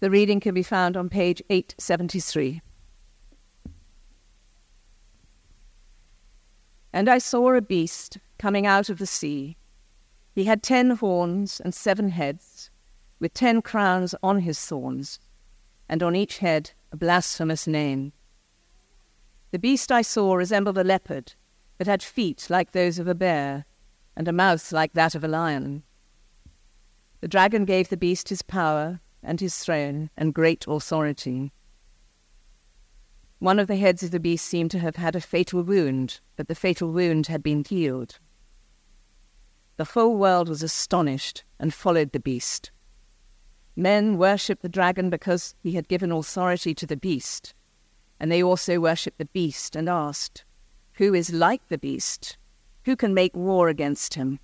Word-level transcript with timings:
The 0.00 0.10
reading 0.10 0.40
can 0.40 0.54
be 0.54 0.62
found 0.62 0.96
on 0.96 1.10
page 1.10 1.42
873. 1.50 2.62
And 6.90 7.08
I 7.08 7.18
saw 7.18 7.52
a 7.52 7.60
beast 7.60 8.16
coming 8.38 8.66
out 8.66 8.88
of 8.88 8.98
the 8.98 9.06
sea. 9.06 9.58
He 10.34 10.44
had 10.44 10.62
ten 10.62 10.90
horns 10.90 11.60
and 11.60 11.74
seven 11.74 12.08
heads, 12.08 12.70
with 13.18 13.34
ten 13.34 13.60
crowns 13.60 14.14
on 14.22 14.40
his 14.40 14.58
thorns, 14.58 15.20
and 15.86 16.02
on 16.02 16.16
each 16.16 16.38
head 16.38 16.70
a 16.90 16.96
blasphemous 16.96 17.66
name. 17.66 18.12
The 19.50 19.58
beast 19.58 19.92
I 19.92 20.00
saw 20.00 20.34
resembled 20.34 20.78
a 20.78 20.84
leopard, 20.84 21.34
but 21.76 21.86
had 21.86 22.02
feet 22.02 22.46
like 22.48 22.72
those 22.72 22.98
of 22.98 23.06
a 23.06 23.14
bear, 23.14 23.66
and 24.16 24.26
a 24.26 24.32
mouth 24.32 24.72
like 24.72 24.94
that 24.94 25.14
of 25.14 25.22
a 25.22 25.28
lion. 25.28 25.82
The 27.20 27.28
dragon 27.28 27.66
gave 27.66 27.90
the 27.90 27.98
beast 27.98 28.30
his 28.30 28.40
power, 28.40 29.00
and 29.22 29.40
his 29.40 29.56
throne, 29.58 30.10
and 30.16 30.34
great 30.34 30.64
authority. 30.66 31.52
One 33.38 33.58
of 33.58 33.68
the 33.68 33.76
heads 33.76 34.02
of 34.02 34.10
the 34.10 34.20
beast 34.20 34.46
seemed 34.46 34.70
to 34.72 34.78
have 34.78 34.96
had 34.96 35.16
a 35.16 35.20
fatal 35.20 35.62
wound, 35.62 36.20
but 36.36 36.48
the 36.48 36.54
fatal 36.54 36.92
wound 36.92 37.26
had 37.26 37.42
been 37.42 37.64
healed. 37.64 38.18
The 39.76 39.84
whole 39.84 40.16
world 40.16 40.48
was 40.48 40.62
astonished 40.62 41.44
and 41.58 41.72
followed 41.72 42.12
the 42.12 42.20
beast. 42.20 42.70
Men 43.76 44.18
worshipped 44.18 44.60
the 44.60 44.68
dragon 44.68 45.08
because 45.08 45.54
he 45.62 45.72
had 45.72 45.88
given 45.88 46.12
authority 46.12 46.74
to 46.74 46.86
the 46.86 46.98
beast, 46.98 47.54
and 48.18 48.30
they 48.30 48.42
also 48.42 48.78
worshipped 48.78 49.16
the 49.16 49.24
beast 49.24 49.74
and 49.74 49.88
asked, 49.88 50.44
Who 50.94 51.14
is 51.14 51.32
like 51.32 51.66
the 51.68 51.78
beast? 51.78 52.36
Who 52.84 52.94
can 52.94 53.14
make 53.14 53.34
war 53.34 53.68
against 53.68 54.14
him? 54.14 54.38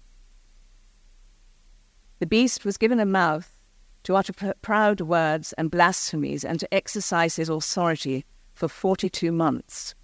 The 2.19 2.27
beast 2.27 2.65
was 2.65 2.79
given 2.79 2.99
a 2.99 3.05
mouth 3.05 3.56
to 4.07 4.15
utter 4.15 4.33
pr- 4.33 4.51
proud 4.63 5.01
words 5.01 5.53
and 5.55 5.69
blasphemies 5.69 6.45
and 6.45 6.61
to 6.61 6.73
exercise 6.73 7.35
his 7.35 7.49
authority 7.49 8.25
for 8.55 8.69
42 8.69 9.33
months. 9.33 9.97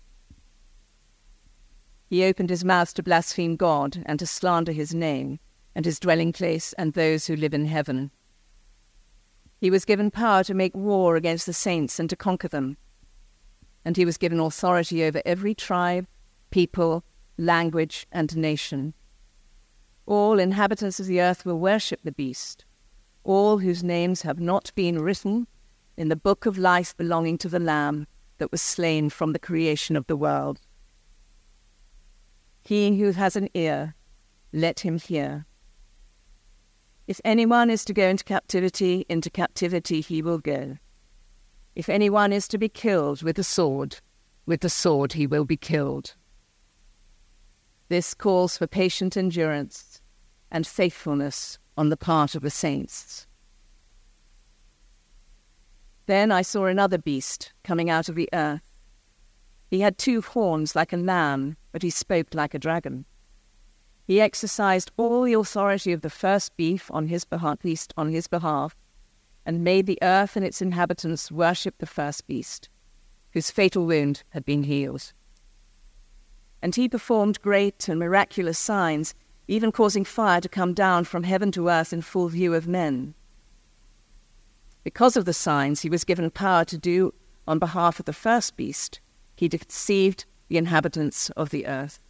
He 2.08 2.24
opened 2.24 2.50
his 2.50 2.64
mouth 2.64 2.92
to 2.94 3.02
blaspheme 3.04 3.54
God 3.54 4.02
and 4.04 4.18
to 4.18 4.26
slander 4.26 4.72
his 4.72 4.92
name 4.92 5.38
and 5.76 5.84
his 5.84 6.00
dwelling 6.00 6.32
place 6.32 6.72
and 6.72 6.92
those 6.92 7.28
who 7.28 7.36
live 7.36 7.54
in 7.54 7.66
heaven. 7.66 8.10
He 9.60 9.70
was 9.70 9.84
given 9.84 10.10
power 10.10 10.42
to 10.44 10.52
make 10.52 10.74
war 10.74 11.14
against 11.14 11.46
the 11.46 11.52
saints 11.52 12.00
and 12.00 12.10
to 12.10 12.16
conquer 12.16 12.48
them. 12.48 12.78
And 13.84 13.96
he 13.96 14.04
was 14.04 14.18
given 14.18 14.40
authority 14.40 15.04
over 15.04 15.22
every 15.24 15.54
tribe, 15.54 16.08
people, 16.50 17.04
language, 17.38 18.08
and 18.10 18.36
nation. 18.36 18.94
All 20.06 20.40
inhabitants 20.40 20.98
of 20.98 21.06
the 21.06 21.20
earth 21.20 21.46
will 21.46 21.60
worship 21.60 22.00
the 22.02 22.10
beast, 22.10 22.64
all 23.24 23.58
whose 23.58 23.82
names 23.82 24.22
have 24.22 24.40
not 24.40 24.72
been 24.74 24.98
written 24.98 25.46
in 25.96 26.08
the 26.08 26.16
book 26.16 26.46
of 26.46 26.58
life 26.58 26.96
belonging 26.96 27.38
to 27.38 27.48
the 27.48 27.58
Lamb 27.58 28.06
that 28.38 28.50
was 28.50 28.62
slain 28.62 29.10
from 29.10 29.32
the 29.32 29.38
creation 29.38 29.96
of 29.96 30.06
the 30.06 30.16
world. 30.16 30.60
He 32.62 32.98
who 32.98 33.12
has 33.12 33.36
an 33.36 33.48
ear, 33.54 33.94
let 34.52 34.80
him 34.80 34.98
hear. 34.98 35.46
If 37.06 37.20
anyone 37.24 37.70
is 37.70 37.84
to 37.86 37.92
go 37.92 38.08
into 38.08 38.24
captivity, 38.24 39.04
into 39.08 39.30
captivity 39.30 40.00
he 40.00 40.22
will 40.22 40.38
go. 40.38 40.78
If 41.74 41.88
anyone 41.88 42.32
is 42.32 42.48
to 42.48 42.58
be 42.58 42.68
killed 42.68 43.22
with 43.22 43.36
the 43.36 43.44
sword, 43.44 44.00
with 44.46 44.60
the 44.60 44.70
sword 44.70 45.14
he 45.14 45.26
will 45.26 45.44
be 45.44 45.56
killed. 45.56 46.14
This 47.88 48.14
calls 48.14 48.56
for 48.56 48.66
patient 48.66 49.16
endurance 49.16 50.00
and 50.50 50.66
faithfulness 50.66 51.58
on 51.76 51.88
the 51.88 51.96
part 51.96 52.34
of 52.34 52.42
the 52.42 52.50
saints. 52.50 53.26
Then 56.06 56.32
I 56.32 56.42
saw 56.42 56.66
another 56.66 56.98
beast 56.98 57.52
coming 57.64 57.88
out 57.88 58.08
of 58.08 58.16
the 58.16 58.28
earth. 58.32 58.62
He 59.70 59.80
had 59.80 59.96
two 59.96 60.20
horns 60.20 60.76
like 60.76 60.92
a 60.92 60.96
lamb, 60.96 61.56
but 61.70 61.82
he 61.82 61.90
spoke 61.90 62.34
like 62.34 62.54
a 62.54 62.58
dragon. 62.58 63.06
He 64.06 64.20
exercised 64.20 64.90
all 64.96 65.22
the 65.22 65.32
authority 65.32 65.92
of 65.92 66.02
the 66.02 66.10
first 66.10 66.56
beast 66.56 66.90
on 66.90 67.06
his 67.06 67.24
behalf, 67.24 67.58
on 67.96 68.10
his 68.10 68.26
behalf, 68.26 68.76
and 69.46 69.64
made 69.64 69.86
the 69.86 69.98
earth 70.02 70.36
and 70.36 70.44
its 70.44 70.60
inhabitants 70.60 71.32
worship 71.32 71.78
the 71.78 71.86
first 71.86 72.26
beast, 72.26 72.68
whose 73.30 73.50
fatal 73.50 73.86
wound 73.86 74.22
had 74.30 74.44
been 74.44 74.64
healed. 74.64 75.12
And 76.60 76.74
he 76.74 76.88
performed 76.88 77.40
great 77.40 77.88
and 77.88 77.98
miraculous 77.98 78.58
signs, 78.58 79.14
even 79.52 79.70
causing 79.70 80.02
fire 80.02 80.40
to 80.40 80.48
come 80.48 80.72
down 80.72 81.04
from 81.04 81.24
heaven 81.24 81.52
to 81.52 81.68
earth 81.68 81.92
in 81.92 82.00
full 82.00 82.26
view 82.28 82.54
of 82.54 82.66
men. 82.66 83.12
Because 84.82 85.14
of 85.14 85.26
the 85.26 85.34
signs 85.34 85.82
he 85.82 85.90
was 85.90 86.04
given 86.04 86.30
power 86.30 86.64
to 86.64 86.78
do 86.78 87.12
on 87.46 87.58
behalf 87.58 88.00
of 88.00 88.06
the 88.06 88.14
first 88.14 88.56
beast, 88.56 88.98
he 89.36 89.48
deceived 89.48 90.24
the 90.48 90.56
inhabitants 90.56 91.28
of 91.30 91.50
the 91.50 91.66
earth. 91.66 92.00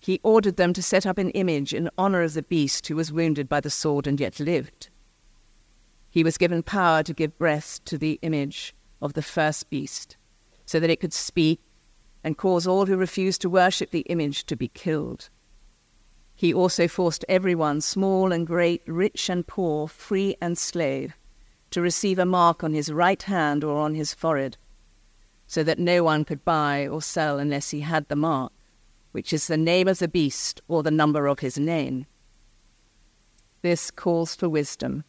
He 0.00 0.20
ordered 0.22 0.58
them 0.58 0.74
to 0.74 0.82
set 0.82 1.06
up 1.06 1.16
an 1.16 1.30
image 1.30 1.72
in 1.72 1.88
honor 1.96 2.20
of 2.20 2.34
the 2.34 2.42
beast 2.42 2.86
who 2.88 2.96
was 2.96 3.10
wounded 3.10 3.48
by 3.48 3.60
the 3.60 3.70
sword 3.70 4.06
and 4.06 4.20
yet 4.20 4.38
lived. 4.38 4.90
He 6.10 6.22
was 6.22 6.36
given 6.36 6.62
power 6.62 7.02
to 7.04 7.14
give 7.14 7.38
breath 7.38 7.80
to 7.86 7.96
the 7.96 8.18
image 8.20 8.74
of 9.00 9.14
the 9.14 9.22
first 9.22 9.70
beast, 9.70 10.18
so 10.66 10.78
that 10.78 10.90
it 10.90 11.00
could 11.00 11.14
speak 11.14 11.60
and 12.22 12.36
cause 12.36 12.66
all 12.66 12.84
who 12.84 12.98
refused 12.98 13.40
to 13.40 13.48
worship 13.48 13.92
the 13.92 14.00
image 14.00 14.44
to 14.44 14.56
be 14.56 14.68
killed. 14.68 15.30
He 16.34 16.52
also 16.52 16.88
forced 16.88 17.24
everyone, 17.28 17.80
small 17.80 18.32
and 18.32 18.46
great, 18.46 18.82
rich 18.86 19.28
and 19.28 19.46
poor, 19.46 19.88
free 19.88 20.36
and 20.40 20.58
slave, 20.58 21.14
to 21.70 21.80
receive 21.80 22.18
a 22.18 22.26
mark 22.26 22.64
on 22.64 22.74
his 22.74 22.92
right 22.92 23.22
hand 23.22 23.64
or 23.64 23.78
on 23.78 23.94
his 23.94 24.14
forehead, 24.14 24.56
so 25.46 25.62
that 25.62 25.78
no 25.78 26.02
one 26.02 26.24
could 26.24 26.44
buy 26.44 26.86
or 26.86 27.00
sell 27.00 27.38
unless 27.38 27.70
he 27.70 27.80
had 27.80 28.08
the 28.08 28.16
mark 28.16 28.52
which 29.14 29.32
is 29.32 29.46
the 29.46 29.56
name 29.56 29.86
of 29.86 30.00
the 30.00 30.08
beast 30.08 30.60
or 30.66 30.82
the 30.82 30.90
number 30.90 31.28
of 31.28 31.38
his 31.38 31.56
name. 31.56 32.04
This 33.62 33.92
calls 33.92 34.34
for 34.34 34.48
wisdom. 34.48 35.04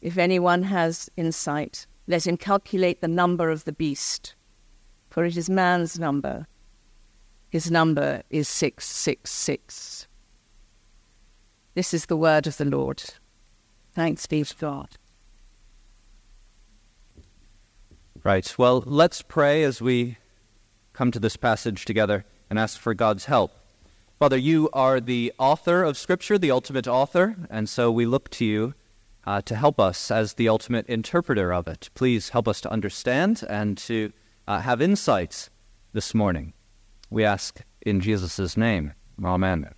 If 0.00 0.16
anyone 0.16 0.62
has 0.62 1.10
insight, 1.16 1.88
let 2.06 2.24
him 2.24 2.36
calculate 2.36 3.00
the 3.00 3.08
number 3.08 3.50
of 3.50 3.64
the 3.64 3.72
beast, 3.72 4.36
for 5.10 5.24
it 5.24 5.36
is 5.36 5.50
man's 5.50 5.98
number. 5.98 6.46
His 7.54 7.70
number 7.70 8.24
is 8.30 8.48
666. 8.48 10.08
This 11.74 11.94
is 11.94 12.06
the 12.06 12.16
word 12.16 12.48
of 12.48 12.56
the 12.56 12.64
Lord. 12.64 13.00
Thanks 13.92 14.26
be 14.26 14.42
to 14.42 14.56
God. 14.56 14.88
Right. 18.24 18.52
Well, 18.58 18.82
let's 18.84 19.22
pray 19.22 19.62
as 19.62 19.80
we 19.80 20.18
come 20.94 21.12
to 21.12 21.20
this 21.20 21.36
passage 21.36 21.84
together 21.84 22.24
and 22.50 22.58
ask 22.58 22.76
for 22.76 22.92
God's 22.92 23.26
help. 23.26 23.52
Father, 24.18 24.36
you 24.36 24.68
are 24.72 24.98
the 24.98 25.32
author 25.38 25.84
of 25.84 25.96
Scripture, 25.96 26.38
the 26.38 26.50
ultimate 26.50 26.88
author, 26.88 27.36
and 27.50 27.68
so 27.68 27.88
we 27.88 28.04
look 28.04 28.30
to 28.30 28.44
you 28.44 28.74
uh, 29.28 29.42
to 29.42 29.54
help 29.54 29.78
us 29.78 30.10
as 30.10 30.34
the 30.34 30.48
ultimate 30.48 30.88
interpreter 30.88 31.54
of 31.54 31.68
it. 31.68 31.88
Please 31.94 32.30
help 32.30 32.48
us 32.48 32.60
to 32.62 32.72
understand 32.72 33.44
and 33.48 33.78
to 33.78 34.12
uh, 34.48 34.58
have 34.58 34.82
insights 34.82 35.50
this 35.92 36.14
morning. 36.14 36.52
We 37.14 37.22
ask 37.22 37.60
in 37.80 38.00
Jesus' 38.00 38.56
name. 38.56 38.92
Amen. 39.24 39.72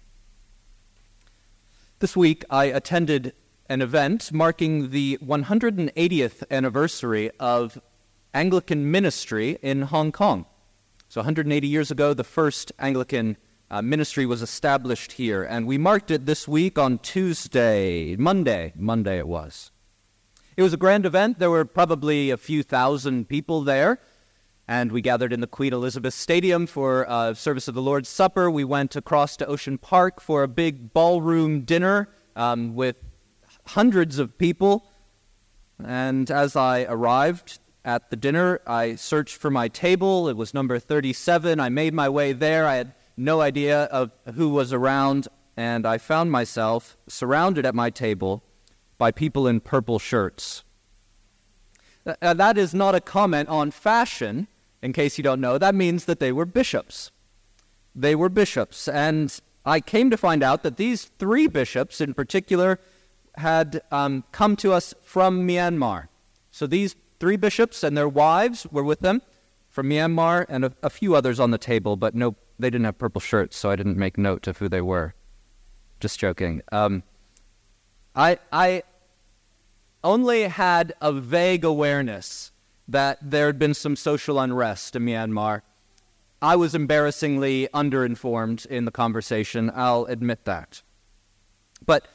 This 1.99 2.17
week, 2.17 2.47
I 2.49 2.65
attended 2.65 3.35
an 3.69 3.83
event 3.83 4.33
marking 4.33 4.89
the 4.89 5.19
180th 5.19 6.45
anniversary 6.51 7.31
of 7.39 7.79
Anglican 8.33 8.91
ministry 8.91 9.59
in 9.61 9.83
Hong 9.83 10.13
Kong. 10.13 10.47
So 11.11 11.21
180 11.21 11.67
years 11.67 11.91
ago, 11.91 12.15
the 12.15 12.25
first 12.25 12.73
Anglican 12.79 13.37
uh, 13.71 13.83
ministry 13.83 14.25
was 14.25 14.41
established 14.41 15.13
here, 15.13 15.43
and 15.43 15.67
we 15.67 15.77
marked 15.77 16.11
it 16.11 16.25
this 16.25 16.49
week 16.49 16.79
on 16.79 17.01
Tuesday, 17.01 18.17
Monday, 18.17 18.73
Monday 18.75 19.19
it 19.19 19.29
was. 19.29 19.73
It 20.57 20.63
was 20.63 20.73
a 20.73 20.79
grand 20.79 21.05
event. 21.05 21.39
There 21.39 21.51
were 21.51 21.67
probably 21.67 22.31
a 22.31 22.39
few 22.39 22.63
thousand 22.63 23.29
people 23.29 23.61
there, 23.61 24.01
and 24.69 24.93
we 24.93 25.01
gathered 25.01 25.33
in 25.33 25.41
the 25.41 25.47
Queen 25.47 25.73
Elizabeth 25.73 26.15
Stadium 26.15 26.67
for 26.67 27.09
uh, 27.09 27.35
service 27.35 27.69
of 27.69 27.75
the 27.75 27.83
Lord's 27.83 28.09
Supper. 28.09 28.51
We 28.51 28.65
went 28.65 28.97
across 28.97 29.37
to 29.39 29.47
Ocean 29.47 29.79
Park 29.79 30.21
for 30.21 30.43
a 30.43 30.49
big 30.49 30.93
ballroom 30.93 31.63
dinner 31.63 32.09
um, 32.35 32.75
with 32.75 32.97
hundreds 33.67 34.19
of 34.19 34.37
people. 34.39 34.85
And 35.85 36.31
as 36.31 36.57
I 36.57 36.85
arrived, 36.85 37.59
at 37.87 38.11
the 38.11 38.17
dinner. 38.17 38.61
I 38.67 38.97
searched 38.97 39.37
for 39.37 39.49
my 39.49 39.69
table. 39.69 40.29
It 40.29 40.37
was 40.37 40.53
number 40.53 40.79
37. 40.79 41.61
I 41.61 41.69
made 41.71 41.95
my 41.95 42.09
way 42.09 42.33
there. 42.33 42.67
I 42.67 42.75
had 42.75 42.93
no 43.17 43.41
idea 43.41 43.85
of 43.85 44.11
who 44.35 44.51
was 44.51 44.73
around, 44.73 45.29
and 45.57 45.87
I 45.87 45.97
found 45.97 46.31
myself 46.31 46.99
surrounded 47.07 47.65
at 47.65 47.75
my 47.75 47.89
table 47.89 48.43
by 48.99 49.13
people 49.13 49.47
in 49.47 49.61
purple 49.61 49.99
shirts. 49.99 50.65
Uh, 52.21 52.35
that 52.35 52.59
is 52.59 52.75
not 52.75 52.95
a 52.95 53.01
comment 53.01 53.49
on 53.49 53.71
fashion, 53.71 54.49
in 54.83 54.93
case 54.93 55.19
you 55.19 55.25
don't 55.25 55.41
know. 55.41 55.59
That 55.59 55.75
means 55.75 56.05
that 56.05 56.21
they 56.21 56.33
were 56.33 56.47
bishops. 56.47 57.11
They 57.95 58.15
were 58.15 58.29
bishops, 58.29 58.89
and 58.89 59.39
I 59.65 59.81
came 59.81 60.11
to 60.11 60.17
find 60.17 60.43
out 60.43 60.63
that 60.63 60.77
these 60.77 61.07
three 61.19 61.47
bishops 61.47 62.01
in 62.01 62.15
particular 62.15 62.79
had 63.37 63.83
um, 63.91 64.25
come 64.33 64.57
to 64.57 64.73
us 64.73 64.95
from 65.03 65.47
Myanmar. 65.47 66.09
So 66.51 66.67
these 66.67 66.95
three 67.21 67.37
bishops 67.37 67.83
and 67.83 67.97
their 67.97 68.09
wives 68.09 68.67
were 68.71 68.85
with 68.85 69.01
them 69.01 69.23
from 69.69 69.91
Myanmar, 69.91 70.47
and 70.49 70.65
a, 70.65 70.73
a 70.83 70.89
few 70.89 71.15
others 71.15 71.39
on 71.39 71.51
the 71.51 71.59
table, 71.59 71.97
but 71.97 72.15
no, 72.15 72.35
they 72.59 72.71
didn't 72.71 72.87
have 72.87 72.97
purple 72.97 73.21
shirts, 73.21 73.59
so 73.59 73.71
I 73.71 73.77
didn't 73.77 73.99
make 73.99 74.17
note 74.17 74.47
of 74.47 74.57
who 74.57 74.71
they 74.71 74.81
were. 74.81 75.15
Just 76.01 76.19
joking. 76.19 76.63
Um, 76.73 77.03
I, 78.15 78.39
I 78.51 78.85
only 80.03 80.45
had 80.45 80.95
a 81.03 81.13
vague 81.13 81.63
awareness 81.63 82.53
that 82.89 83.19
there 83.23 83.47
had 83.47 83.59
been 83.59 83.75
some 83.75 83.97
social 83.97 84.39
unrest 84.39 84.97
in 84.97 85.05
Myanmar. 85.05 85.63
I 86.41 86.57
was 86.57 86.75
embarrassingly 86.75 87.69
underinformed 87.75 88.67
in 88.67 88.85
the 88.85 88.91
conversation, 88.91 89.71
I'll 89.75 90.05
admit 90.05 90.45
that. 90.45 90.83
But 91.85 92.07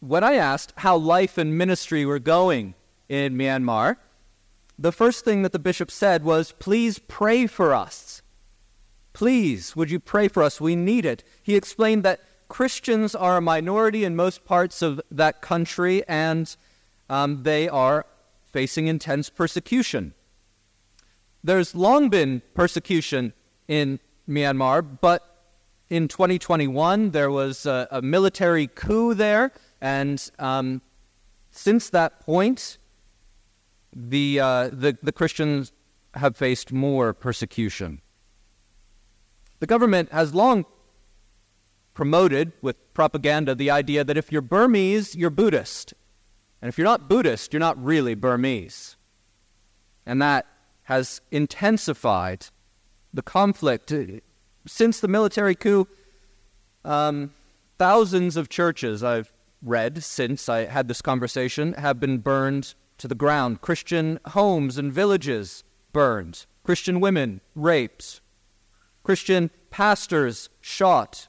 when 0.00 0.22
I 0.22 0.34
asked 0.34 0.72
how 0.76 0.96
life 0.96 1.38
and 1.38 1.56
ministry 1.56 2.04
were 2.04 2.18
going 2.18 2.74
in 3.08 3.36
Myanmar, 3.36 3.96
the 4.78 4.92
first 4.92 5.24
thing 5.24 5.42
that 5.42 5.52
the 5.52 5.58
bishop 5.58 5.90
said 5.90 6.24
was, 6.24 6.52
Please 6.52 6.98
pray 6.98 7.46
for 7.46 7.74
us. 7.74 8.22
Please, 9.12 9.76
would 9.76 9.90
you 9.90 10.00
pray 10.00 10.28
for 10.28 10.42
us? 10.42 10.60
We 10.60 10.76
need 10.76 11.04
it. 11.04 11.24
He 11.42 11.56
explained 11.56 12.02
that 12.04 12.20
Christians 12.48 13.14
are 13.14 13.36
a 13.36 13.42
minority 13.42 14.04
in 14.04 14.16
most 14.16 14.44
parts 14.44 14.82
of 14.82 15.00
that 15.10 15.42
country 15.42 16.06
and 16.08 16.54
um, 17.08 17.42
they 17.42 17.68
are 17.68 18.06
facing 18.52 18.86
intense 18.86 19.30
persecution. 19.30 20.14
There's 21.42 21.74
long 21.74 22.10
been 22.10 22.42
persecution 22.54 23.32
in 23.68 24.00
Myanmar, 24.28 24.98
but 25.00 25.26
in 25.88 26.08
2021 26.08 27.10
there 27.10 27.30
was 27.30 27.66
a, 27.66 27.88
a 27.90 28.02
military 28.02 28.66
coup 28.66 29.14
there, 29.14 29.52
and 29.80 30.30
um, 30.38 30.82
since 31.50 31.90
that 31.90 32.20
point, 32.20 32.78
the, 33.94 34.40
uh, 34.40 34.68
the, 34.68 34.96
the 35.02 35.12
Christians 35.12 35.72
have 36.14 36.36
faced 36.36 36.72
more 36.72 37.12
persecution. 37.12 38.00
The 39.60 39.66
government 39.66 40.10
has 40.12 40.34
long 40.34 40.64
promoted 41.94 42.52
with 42.62 42.76
propaganda 42.94 43.54
the 43.54 43.70
idea 43.70 44.04
that 44.04 44.16
if 44.16 44.32
you're 44.32 44.42
Burmese, 44.42 45.14
you're 45.14 45.30
Buddhist. 45.30 45.92
And 46.62 46.68
if 46.68 46.76
you're 46.76 46.84
not 46.84 47.08
Buddhist, 47.08 47.52
you're 47.52 47.60
not 47.60 47.82
really 47.82 48.14
Burmese. 48.14 48.96
And 50.06 50.20
that 50.20 50.46
has 50.84 51.20
intensified 51.30 52.46
the 53.14 53.22
conflict. 53.22 53.92
Since 54.66 55.00
the 55.00 55.08
military 55.08 55.54
coup, 55.54 55.88
um, 56.84 57.32
thousands 57.78 58.36
of 58.36 58.48
churches 58.48 59.02
I've 59.02 59.32
read 59.62 60.02
since 60.02 60.48
I 60.48 60.64
had 60.64 60.88
this 60.88 61.02
conversation 61.02 61.74
have 61.74 62.00
been 62.00 62.18
burned 62.18 62.74
to 62.98 63.08
the 63.08 63.14
ground. 63.14 63.60
Christian 63.60 64.18
homes 64.28 64.78
and 64.78 64.92
villages 64.92 65.64
burned. 65.92 66.46
Christian 66.64 67.00
women 67.00 67.40
raped. 67.54 68.20
Christian 69.02 69.50
pastors 69.70 70.50
shot. 70.60 71.28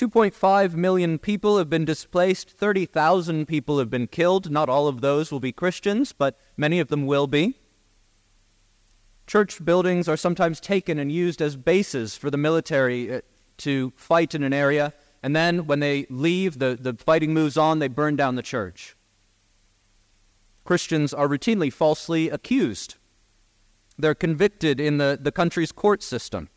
2.5 0.00 0.72
million 0.72 1.18
people 1.18 1.58
have 1.58 1.68
been 1.68 1.84
displaced. 1.84 2.48
30,000 2.48 3.44
people 3.44 3.78
have 3.78 3.90
been 3.90 4.06
killed. 4.06 4.50
Not 4.50 4.70
all 4.70 4.88
of 4.88 5.02
those 5.02 5.30
will 5.30 5.40
be 5.40 5.52
Christians, 5.52 6.14
but 6.14 6.38
many 6.56 6.80
of 6.80 6.88
them 6.88 7.04
will 7.04 7.26
be. 7.26 7.58
Church 9.26 9.62
buildings 9.62 10.08
are 10.08 10.16
sometimes 10.16 10.58
taken 10.58 10.98
and 10.98 11.12
used 11.12 11.42
as 11.42 11.54
bases 11.54 12.16
for 12.16 12.30
the 12.30 12.38
military 12.38 13.16
uh, 13.16 13.20
to 13.58 13.92
fight 13.94 14.34
in 14.34 14.42
an 14.42 14.54
area, 14.54 14.94
and 15.22 15.36
then 15.36 15.66
when 15.66 15.80
they 15.80 16.06
leave, 16.08 16.58
the, 16.58 16.78
the 16.80 16.94
fighting 16.94 17.34
moves 17.34 17.58
on, 17.58 17.78
they 17.78 17.88
burn 17.88 18.16
down 18.16 18.36
the 18.36 18.42
church. 18.42 18.96
Christians 20.64 21.12
are 21.12 21.28
routinely 21.28 21.70
falsely 21.70 22.30
accused. 22.30 22.94
They're 23.98 24.14
convicted 24.14 24.80
in 24.80 24.96
the, 24.96 25.18
the 25.20 25.30
country's 25.30 25.72
court 25.72 26.02
system. 26.02 26.48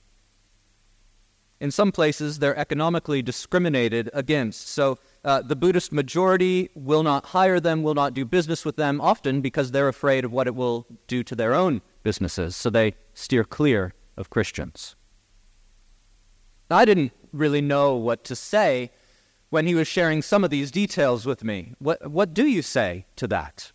In 1.63 1.71
some 1.71 1.93
places, 1.93 2.39
they're 2.39 2.57
economically 2.57 3.21
discriminated 3.21 4.09
against. 4.13 4.67
So 4.67 4.99
uh, 5.23 5.43
the 5.43 5.55
Buddhist 5.55 5.93
majority 5.93 6.69
will 6.75 7.03
not 7.03 7.23
hire 7.27 7.61
them, 7.61 7.83
will 7.83 7.93
not 7.93 8.13
do 8.13 8.25
business 8.25 8.65
with 8.65 8.75
them, 8.75 8.99
often 8.99 9.39
because 9.39 9.71
they're 9.71 9.87
afraid 9.87 10.25
of 10.25 10.33
what 10.33 10.45
it 10.45 10.55
will 10.55 10.85
do 11.07 11.23
to 11.23 11.35
their 11.35 11.53
own 11.53 11.81
businesses. 12.03 12.57
So 12.57 12.69
they 12.69 12.95
steer 13.13 13.45
clear 13.45 13.93
of 14.17 14.29
Christians. 14.29 14.97
I 16.69 16.83
didn't 16.83 17.13
really 17.31 17.61
know 17.61 17.95
what 17.95 18.25
to 18.25 18.35
say 18.35 18.91
when 19.49 19.65
he 19.65 19.73
was 19.73 19.87
sharing 19.87 20.21
some 20.21 20.43
of 20.43 20.49
these 20.49 20.69
details 20.69 21.25
with 21.25 21.45
me. 21.45 21.75
What, 21.79 22.11
what 22.11 22.33
do 22.33 22.45
you 22.45 22.61
say 22.61 23.05
to 23.15 23.27
that? 23.27 23.71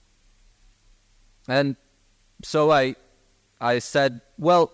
And 1.49 1.75
so 2.45 2.71
I, 2.71 2.97
I 3.63 3.79
said, 3.79 4.21
Well, 4.37 4.73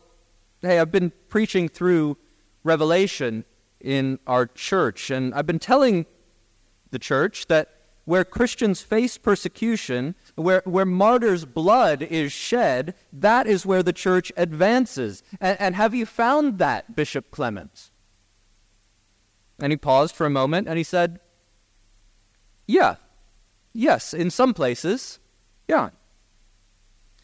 hey, 0.63 0.81
I've 0.81 0.91
been 0.91 1.13
preaching 1.29 1.69
through 1.69 2.17
Revelation 2.65 3.45
in 3.81 4.19
our 4.27 4.47
church, 4.47 5.11
and 5.11 5.35
I've 5.35 5.47
been 5.47 5.59
telling 5.59 6.07
the 6.91 6.99
church 6.99 7.47
that 7.47 7.75
where 8.05 8.25
Christians 8.25 8.83
face 8.83 9.17
persecution, 9.17 10.15
where, 10.35 10.63
where 10.65 10.85
martyrs' 10.85 11.45
blood 11.45 12.03
is 12.03 12.33
shed, 12.33 12.95
that 13.13 13.47
is 13.47 13.65
where 13.65 13.83
the 13.83 13.93
church 13.93 14.31
advances. 14.37 15.23
And, 15.41 15.59
and 15.61 15.75
have 15.75 15.95
you 15.95 16.05
found 16.05 16.59
that, 16.59 16.95
Bishop 16.95 17.31
Clemens? 17.31 17.91
And 19.59 19.73
he 19.73 19.77
paused 19.77 20.15
for 20.15 20.27
a 20.27 20.31
moment 20.31 20.69
and 20.69 20.77
he 20.77 20.85
said, 20.85 21.21
Yeah, 22.67 22.97
yes, 23.73 24.13
in 24.13 24.31
some 24.31 24.53
places, 24.53 25.19
yeah. 25.69 25.91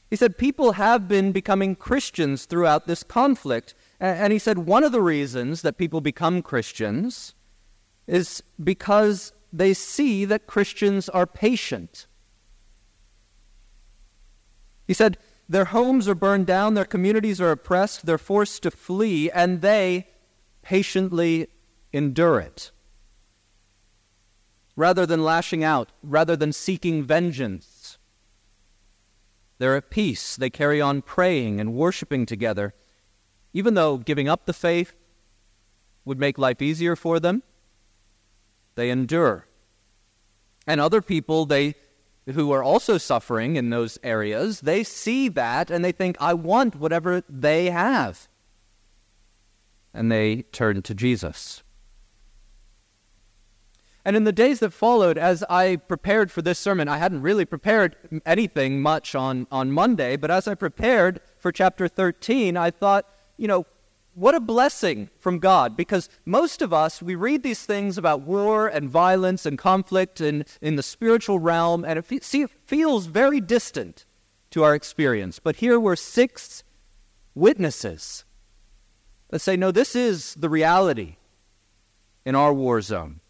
He 0.08 0.16
said, 0.16 0.38
People 0.38 0.72
have 0.72 1.08
been 1.08 1.32
becoming 1.32 1.76
Christians 1.76 2.46
throughout 2.46 2.86
this 2.86 3.02
conflict. 3.02 3.74
And 4.00 4.32
he 4.32 4.38
said, 4.38 4.58
One 4.58 4.82
of 4.82 4.92
the 4.92 5.02
reasons 5.02 5.60
that 5.62 5.76
people 5.76 6.00
become 6.00 6.40
Christians 6.40 7.34
is 8.06 8.42
because 8.62 9.32
they 9.52 9.74
see 9.74 10.24
that 10.24 10.46
Christians 10.46 11.08
are 11.10 11.26
patient. 11.26 12.06
He 14.86 14.94
said, 14.94 15.18
Their 15.48 15.66
homes 15.66 16.08
are 16.08 16.14
burned 16.14 16.46
down, 16.46 16.74
their 16.74 16.86
communities 16.86 17.40
are 17.40 17.50
oppressed, 17.50 18.06
they're 18.06 18.18
forced 18.18 18.62
to 18.62 18.70
flee, 18.70 19.30
and 19.30 19.60
they 19.60 20.08
patiently 20.62 21.48
endure 21.92 22.40
it. 22.40 22.70
Rather 24.76 25.04
than 25.04 25.22
lashing 25.22 25.62
out, 25.62 25.90
rather 26.02 26.36
than 26.36 26.54
seeking 26.54 27.02
vengeance, 27.02 27.98
they're 29.58 29.76
at 29.76 29.90
peace. 29.90 30.36
They 30.36 30.48
carry 30.48 30.80
on 30.80 31.02
praying 31.02 31.60
and 31.60 31.74
worshiping 31.74 32.24
together. 32.24 32.72
Even 33.52 33.74
though 33.74 33.96
giving 33.96 34.28
up 34.28 34.46
the 34.46 34.52
faith 34.52 34.94
would 36.04 36.18
make 36.18 36.38
life 36.38 36.62
easier 36.62 36.96
for 36.96 37.20
them, 37.20 37.42
they 38.74 38.90
endure. 38.90 39.46
And 40.66 40.80
other 40.80 41.02
people 41.02 41.46
they 41.46 41.74
who 42.32 42.52
are 42.52 42.62
also 42.62 42.98
suffering 42.98 43.56
in 43.56 43.70
those 43.70 43.98
areas, 44.02 44.60
they 44.60 44.84
see 44.84 45.28
that 45.28 45.70
and 45.70 45.84
they 45.84 45.92
think, 45.92 46.16
I 46.20 46.34
want 46.34 46.76
whatever 46.76 47.22
they 47.28 47.70
have. 47.70 48.28
And 49.92 50.12
they 50.12 50.42
turn 50.52 50.82
to 50.82 50.94
Jesus. 50.94 51.62
And 54.04 54.16
in 54.16 54.24
the 54.24 54.32
days 54.32 54.60
that 54.60 54.72
followed, 54.72 55.18
as 55.18 55.42
I 55.50 55.76
prepared 55.76 56.30
for 56.30 56.40
this 56.40 56.58
sermon, 56.58 56.88
I 56.88 56.96
hadn't 56.96 57.22
really 57.22 57.44
prepared 57.44 57.96
anything 58.24 58.80
much 58.80 59.14
on, 59.14 59.46
on 59.50 59.72
Monday, 59.72 60.16
but 60.16 60.30
as 60.30 60.48
I 60.48 60.54
prepared 60.54 61.20
for 61.38 61.52
chapter 61.52 61.86
13, 61.86 62.56
I 62.56 62.70
thought, 62.70 63.06
you 63.40 63.48
know, 63.48 63.64
what 64.12 64.34
a 64.34 64.40
blessing 64.40 65.08
from 65.18 65.38
God, 65.38 65.74
because 65.74 66.10
most 66.26 66.60
of 66.60 66.74
us, 66.74 67.00
we 67.00 67.14
read 67.14 67.42
these 67.42 67.64
things 67.64 67.96
about 67.96 68.20
war 68.20 68.68
and 68.68 68.90
violence 68.90 69.46
and 69.46 69.56
conflict 69.56 70.20
and 70.20 70.44
in 70.60 70.76
the 70.76 70.82
spiritual 70.82 71.38
realm, 71.38 71.82
and 71.84 71.98
it, 71.98 72.04
fe- 72.04 72.20
see, 72.20 72.42
it 72.42 72.50
feels 72.66 73.06
very 73.06 73.40
distant 73.40 74.04
to 74.50 74.62
our 74.62 74.74
experience. 74.74 75.38
But 75.38 75.56
here 75.56 75.80
were 75.80 75.96
six 75.96 76.64
witnesses 77.34 78.24
that 79.30 79.38
say, 79.38 79.56
no, 79.56 79.70
this 79.70 79.96
is 79.96 80.34
the 80.34 80.50
reality 80.50 81.16
in 82.26 82.34
our 82.34 82.52
war 82.52 82.82
zone. 82.82 83.20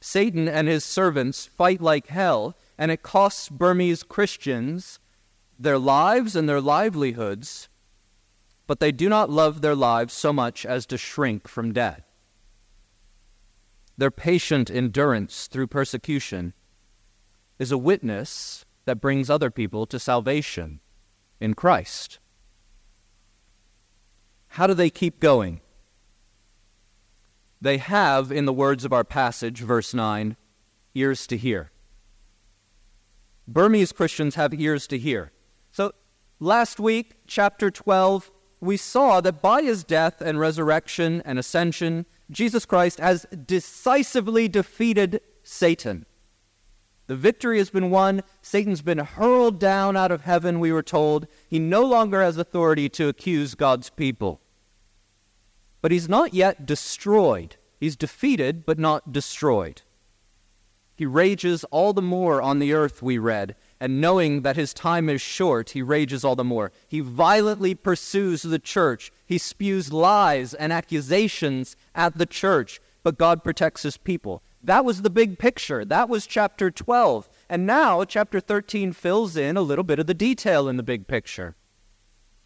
Satan 0.00 0.46
and 0.46 0.68
his 0.68 0.84
servants 0.84 1.46
fight 1.46 1.80
like 1.80 2.08
hell, 2.08 2.54
and 2.76 2.90
it 2.90 3.02
costs 3.02 3.48
Burmese 3.48 4.02
Christians 4.02 4.98
their 5.58 5.78
lives 5.78 6.36
and 6.36 6.48
their 6.48 6.60
livelihoods, 6.60 7.68
but 8.66 8.80
they 8.80 8.92
do 8.92 9.08
not 9.08 9.30
love 9.30 9.60
their 9.60 9.74
lives 9.74 10.12
so 10.12 10.32
much 10.32 10.66
as 10.66 10.86
to 10.86 10.98
shrink 10.98 11.48
from 11.48 11.72
death. 11.72 12.02
Their 13.96 14.10
patient 14.10 14.70
endurance 14.70 15.46
through 15.46 15.68
persecution 15.68 16.52
is 17.58 17.72
a 17.72 17.78
witness 17.78 18.64
that 18.84 19.00
brings 19.00 19.30
other 19.30 19.50
people 19.50 19.86
to 19.86 19.98
salvation 19.98 20.80
in 21.40 21.54
Christ. 21.54 22.18
How 24.48 24.66
do 24.66 24.74
they 24.74 24.90
keep 24.90 25.20
going? 25.20 25.60
they 27.60 27.78
have, 27.78 28.30
in 28.30 28.44
the 28.44 28.52
words 28.52 28.84
of 28.84 28.92
our 28.92 29.04
passage, 29.04 29.60
verse 29.60 29.94
9, 29.94 30.36
ears 30.94 31.26
to 31.26 31.36
hear. 31.36 31.70
Burmese 33.48 33.92
Christians 33.92 34.34
have 34.34 34.54
ears 34.54 34.86
to 34.88 34.98
hear. 34.98 35.32
So 35.76 35.92
last 36.40 36.80
week, 36.80 37.16
chapter 37.26 37.70
12, 37.70 38.30
we 38.62 38.78
saw 38.78 39.20
that 39.20 39.42
by 39.42 39.60
his 39.60 39.84
death 39.84 40.22
and 40.22 40.40
resurrection 40.40 41.20
and 41.26 41.38
ascension, 41.38 42.06
Jesus 42.30 42.64
Christ 42.64 42.98
has 42.98 43.26
decisively 43.44 44.48
defeated 44.48 45.20
Satan. 45.42 46.06
The 47.08 47.14
victory 47.14 47.58
has 47.58 47.68
been 47.68 47.90
won. 47.90 48.22
Satan's 48.40 48.80
been 48.80 49.00
hurled 49.00 49.60
down 49.60 49.98
out 49.98 50.10
of 50.10 50.22
heaven, 50.22 50.60
we 50.60 50.72
were 50.72 50.82
told. 50.82 51.26
He 51.46 51.58
no 51.58 51.84
longer 51.84 52.22
has 52.22 52.38
authority 52.38 52.88
to 52.88 53.08
accuse 53.08 53.54
God's 53.54 53.90
people. 53.90 54.40
But 55.82 55.92
he's 55.92 56.08
not 56.08 56.32
yet 56.32 56.64
destroyed. 56.64 57.56
He's 57.78 57.96
defeated, 57.96 58.64
but 58.64 58.78
not 58.78 59.12
destroyed. 59.12 59.82
He 60.96 61.04
rages 61.04 61.64
all 61.64 61.92
the 61.92 62.00
more 62.00 62.40
on 62.40 62.60
the 62.60 62.72
earth, 62.72 63.02
we 63.02 63.18
read, 63.18 63.56
and 63.80 64.00
knowing 64.00 64.42
that 64.42 64.56
his 64.56 64.72
time 64.72 65.08
is 65.08 65.20
short, 65.20 65.70
he 65.70 65.82
rages 65.82 66.24
all 66.24 66.36
the 66.36 66.44
more. 66.44 66.72
He 66.88 67.00
violently 67.00 67.74
pursues 67.74 68.42
the 68.42 68.58
church. 68.58 69.12
He 69.26 69.38
spews 69.38 69.92
lies 69.92 70.54
and 70.54 70.72
accusations 70.72 71.76
at 71.94 72.16
the 72.16 72.26
church, 72.26 72.80
but 73.02 73.18
God 73.18 73.44
protects 73.44 73.82
his 73.82 73.96
people. 73.96 74.42
That 74.62 74.84
was 74.84 75.02
the 75.02 75.10
big 75.10 75.38
picture. 75.38 75.84
That 75.84 76.08
was 76.08 76.26
chapter 76.26 76.70
12. 76.70 77.28
And 77.48 77.66
now, 77.66 78.04
chapter 78.04 78.40
13 78.40 78.92
fills 78.92 79.36
in 79.36 79.56
a 79.56 79.62
little 79.62 79.84
bit 79.84 79.98
of 79.98 80.06
the 80.06 80.14
detail 80.14 80.68
in 80.68 80.76
the 80.76 80.82
big 80.82 81.06
picture. 81.06 81.54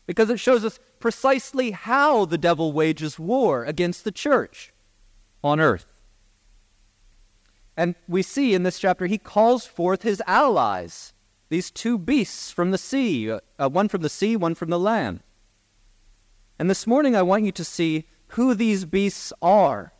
Because 0.06 0.28
it 0.28 0.40
shows 0.40 0.64
us 0.64 0.78
precisely 0.98 1.70
how 1.70 2.24
the 2.24 2.36
devil 2.36 2.72
wages 2.72 3.18
war 3.18 3.64
against 3.64 4.04
the 4.04 4.12
church 4.12 4.72
on 5.42 5.60
earth. 5.60 5.86
And 7.76 7.94
we 8.06 8.22
see 8.22 8.52
in 8.52 8.62
this 8.62 8.78
chapter, 8.78 9.06
he 9.06 9.16
calls 9.16 9.64
forth 9.64 10.02
his 10.02 10.22
allies, 10.26 11.14
these 11.50 11.70
two 11.70 11.98
beasts 11.98 12.50
from 12.50 12.70
the 12.70 12.78
sea, 12.78 13.30
uh, 13.30 13.68
one 13.68 13.88
from 13.88 14.00
the 14.00 14.08
sea, 14.08 14.36
one 14.36 14.54
from 14.54 14.70
the 14.70 14.78
land. 14.78 15.20
And 16.58 16.70
this 16.70 16.86
morning, 16.86 17.16
I 17.16 17.22
want 17.22 17.44
you 17.44 17.52
to 17.52 17.64
see 17.64 18.06
who 18.28 18.54
these 18.54 18.84
beasts 18.84 19.32
are, 19.42 19.92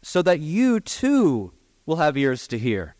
so 0.00 0.22
that 0.22 0.40
you 0.40 0.80
too 0.80 1.52
will 1.84 1.96
have 1.96 2.16
ears 2.16 2.48
to 2.48 2.58
hear 2.58 2.96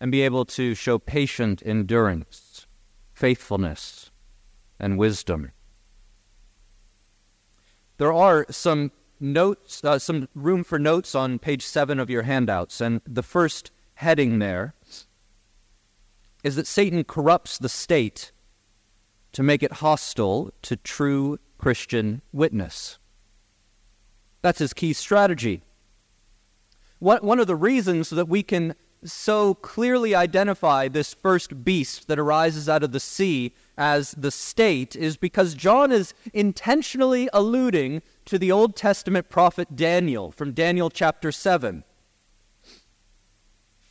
and 0.00 0.10
be 0.10 0.22
able 0.22 0.44
to 0.44 0.74
show 0.74 0.98
patient 0.98 1.62
endurance, 1.64 2.66
faithfulness, 3.12 4.10
and 4.80 4.98
wisdom. 4.98 5.52
There 7.98 8.12
are 8.12 8.46
some 8.50 8.90
notes, 9.20 9.84
uh, 9.84 9.98
some 9.98 10.28
room 10.34 10.64
for 10.64 10.78
notes 10.78 11.14
on 11.14 11.38
page 11.38 11.64
seven 11.64 12.00
of 12.00 12.10
your 12.10 12.22
handouts, 12.22 12.80
and 12.80 13.00
the 13.06 13.22
first 13.22 13.70
heading 13.94 14.38
there 14.40 14.74
is 16.44 16.56
that 16.56 16.66
Satan 16.66 17.04
corrupts 17.04 17.58
the 17.58 17.68
state 17.68 18.32
to 19.32 19.42
make 19.42 19.62
it 19.62 19.72
hostile 19.74 20.52
to 20.62 20.76
true 20.76 21.38
Christian 21.58 22.22
witness. 22.32 22.98
That's 24.42 24.60
his 24.60 24.72
key 24.72 24.92
strategy. 24.92 25.62
One 27.00 27.38
of 27.38 27.46
the 27.46 27.56
reasons 27.56 28.10
that 28.10 28.28
we 28.28 28.42
can 28.42 28.74
so 29.04 29.54
clearly 29.54 30.14
identify 30.14 30.88
this 30.88 31.14
first 31.14 31.64
beast 31.64 32.08
that 32.08 32.18
arises 32.18 32.68
out 32.68 32.82
of 32.82 32.90
the 32.90 32.98
sea 32.98 33.54
as 33.76 34.12
the 34.12 34.30
state 34.30 34.96
is 34.96 35.16
because 35.16 35.54
John 35.54 35.92
is 35.92 36.14
intentionally 36.32 37.28
alluding 37.32 38.02
to 38.24 38.38
the 38.38 38.50
Old 38.50 38.74
Testament 38.74 39.28
prophet 39.28 39.76
Daniel 39.76 40.32
from 40.32 40.52
Daniel 40.52 40.90
chapter 40.90 41.30
7 41.30 41.84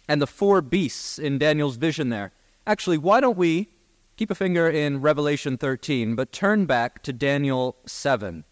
and 0.08 0.22
the 0.22 0.28
four 0.28 0.62
beasts 0.62 1.20
in 1.20 1.38
Daniel's 1.38 1.76
vision 1.78 2.10
there. 2.10 2.32
Actually, 2.66 2.98
why 2.98 3.20
don't 3.20 3.38
we 3.38 3.70
keep 4.16 4.32
a 4.32 4.36
finger 4.36 4.70
in 4.70 5.02
Revelation 5.02 5.58
13, 5.58 6.16
but 6.16 6.32
turn 6.32 6.66
back 6.66 7.04
to 7.04 7.14
Daniel 7.14 7.78
7. 7.86 8.44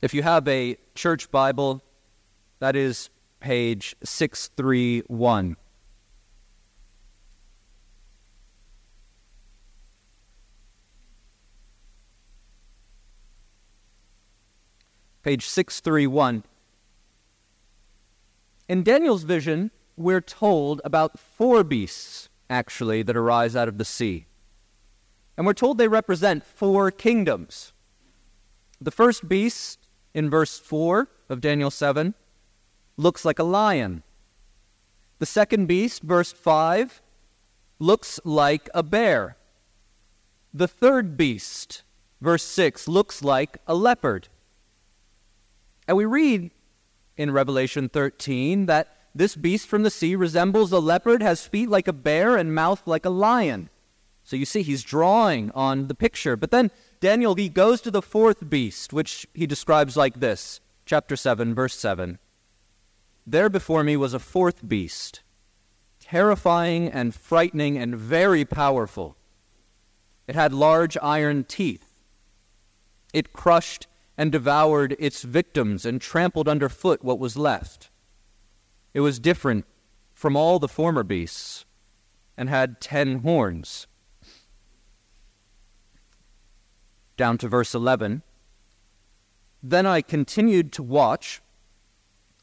If 0.00 0.14
you 0.14 0.22
have 0.22 0.46
a 0.48 0.76
church 0.94 1.30
Bible, 1.30 1.82
that 2.58 2.76
is 2.76 3.10
page 3.40 3.94
631. 4.02 5.56
Page 15.22 15.46
631. 15.46 16.44
In 18.68 18.82
Daniel's 18.82 19.24
vision, 19.24 19.70
we're 19.96 20.20
told 20.20 20.80
about 20.84 21.18
four 21.18 21.62
beasts, 21.62 22.28
actually, 22.48 23.02
that 23.02 23.16
arise 23.16 23.54
out 23.54 23.68
of 23.68 23.78
the 23.78 23.84
sea. 23.84 24.26
And 25.36 25.46
we're 25.46 25.52
told 25.52 25.78
they 25.78 25.88
represent 25.88 26.44
four 26.44 26.90
kingdoms. 26.90 27.72
The 28.80 28.90
first 28.90 29.28
beast, 29.28 29.88
in 30.14 30.30
verse 30.30 30.58
4 30.58 31.08
of 31.28 31.40
Daniel 31.40 31.70
7, 31.70 32.14
looks 32.96 33.24
like 33.24 33.38
a 33.38 33.44
lion. 33.44 34.02
The 35.18 35.26
second 35.26 35.66
beast, 35.66 36.02
verse 36.02 36.32
5, 36.32 37.02
looks 37.78 38.20
like 38.24 38.70
a 38.72 38.82
bear. 38.82 39.36
The 40.52 40.68
third 40.68 41.16
beast, 41.16 41.82
verse 42.20 42.44
6, 42.44 42.86
looks 42.86 43.22
like 43.22 43.58
a 43.66 43.74
leopard. 43.74 44.28
And 45.88 45.96
we 45.96 46.04
read 46.04 46.50
in 47.16 47.30
Revelation 47.30 47.88
13 47.88 48.66
that 48.66 48.96
this 49.14 49.36
beast 49.36 49.68
from 49.68 49.84
the 49.84 49.90
sea 49.90 50.16
resembles 50.16 50.72
a 50.72 50.80
leopard, 50.80 51.22
has 51.22 51.46
feet 51.46 51.68
like 51.68 51.86
a 51.86 51.92
bear, 51.92 52.36
and 52.36 52.54
mouth 52.54 52.82
like 52.86 53.04
a 53.04 53.10
lion. 53.10 53.70
So 54.24 54.36
you 54.36 54.44
see, 54.44 54.62
he's 54.62 54.82
drawing 54.82 55.50
on 55.52 55.86
the 55.86 55.94
picture. 55.94 56.36
But 56.36 56.50
then 56.50 56.70
Daniel, 57.00 57.34
he 57.34 57.48
goes 57.48 57.80
to 57.82 57.90
the 57.90 58.02
fourth 58.02 58.48
beast, 58.48 58.92
which 58.92 59.26
he 59.34 59.46
describes 59.46 59.96
like 59.96 60.18
this 60.18 60.60
chapter 60.86 61.14
7, 61.14 61.54
verse 61.54 61.76
7. 61.76 62.18
There 63.26 63.48
before 63.48 63.84
me 63.84 63.96
was 63.96 64.14
a 64.14 64.18
fourth 64.18 64.66
beast, 64.66 65.22
terrifying 66.00 66.88
and 66.88 67.14
frightening 67.14 67.78
and 67.78 67.94
very 67.94 68.44
powerful. 68.44 69.16
It 70.26 70.34
had 70.34 70.52
large 70.52 70.96
iron 71.02 71.44
teeth. 71.44 71.92
It 73.12 73.32
crushed 73.32 73.86
and 74.16 74.30
devoured 74.30 74.96
its 74.98 75.22
victims 75.22 75.84
and 75.84 76.00
trampled 76.00 76.48
underfoot 76.48 77.02
what 77.02 77.18
was 77.18 77.36
left. 77.36 77.90
It 78.92 79.00
was 79.00 79.18
different 79.18 79.66
from 80.12 80.36
all 80.36 80.58
the 80.58 80.68
former 80.68 81.02
beasts 81.02 81.64
and 82.36 82.48
had 82.48 82.80
ten 82.80 83.20
horns. 83.20 83.86
Down 87.16 87.38
to 87.38 87.48
verse 87.48 87.74
11. 87.74 88.22
Then 89.62 89.86
I 89.86 90.02
continued 90.02 90.72
to 90.72 90.82
watch 90.82 91.40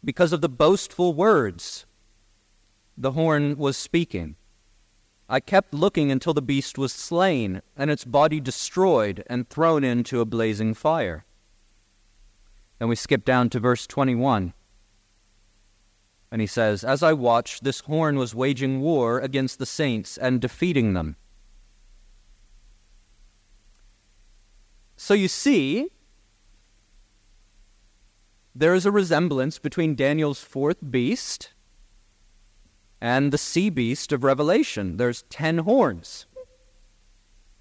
because 0.04 0.34
of 0.34 0.42
the 0.42 0.50
boastful 0.50 1.14
words 1.14 1.86
the 2.98 3.12
horn 3.12 3.58
was 3.58 3.78
speaking. 3.78 4.36
I 5.30 5.40
kept 5.40 5.74
looking 5.74 6.12
until 6.12 6.34
the 6.34 6.42
beast 6.42 6.78
was 6.78 6.92
slain, 6.92 7.62
and 7.78 7.90
its 7.90 8.04
body 8.04 8.40
destroyed 8.40 9.24
and 9.28 9.50
thrown 9.50 9.84
into 9.84 10.20
a 10.20 10.26
blazing 10.26 10.74
fire. 10.74 11.26
Then 12.82 12.90
we 12.90 12.96
skip 12.96 13.24
down 13.24 13.52
to 13.52 13.60
verse 13.60 13.86
21. 13.86 14.54
And 16.32 16.42
he 16.42 16.48
says, 16.48 16.84
As 16.84 17.04
I 17.04 17.14
watched, 17.14 17.64
this 17.64 17.82
horn 17.82 18.18
was 18.18 18.34
waging 18.34 18.82
war 18.82 19.20
against 19.20 19.60
the 19.60 19.68
saints 19.68 20.18
and 20.18 20.42
defeating 20.42 20.94
them. 20.94 21.16
So 24.98 25.14
you 25.14 25.28
see, 25.28 25.90
there 28.56 28.74
is 28.74 28.88
a 28.88 28.92
resemblance 28.92 29.60
between 29.60 29.94
Daniel's 29.94 30.42
fourth 30.42 30.80
beast 30.90 31.54
and 33.00 33.32
the 33.32 33.38
sea 33.38 33.70
beast 33.70 34.12
of 34.12 34.24
Revelation. 34.24 34.98
There's 34.98 35.22
ten 35.30 35.60
horns. 35.60 36.26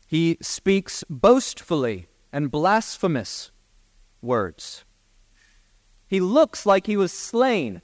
He 0.07 0.39
speaks 0.41 1.05
boastfully 1.11 2.09
and 2.33 2.51
blasphemous 2.51 3.51
words. 4.23 4.87
He 6.11 6.19
looks 6.19 6.67
like 6.67 6.87
he 6.87 6.97
was 6.97 7.13
slain. 7.13 7.83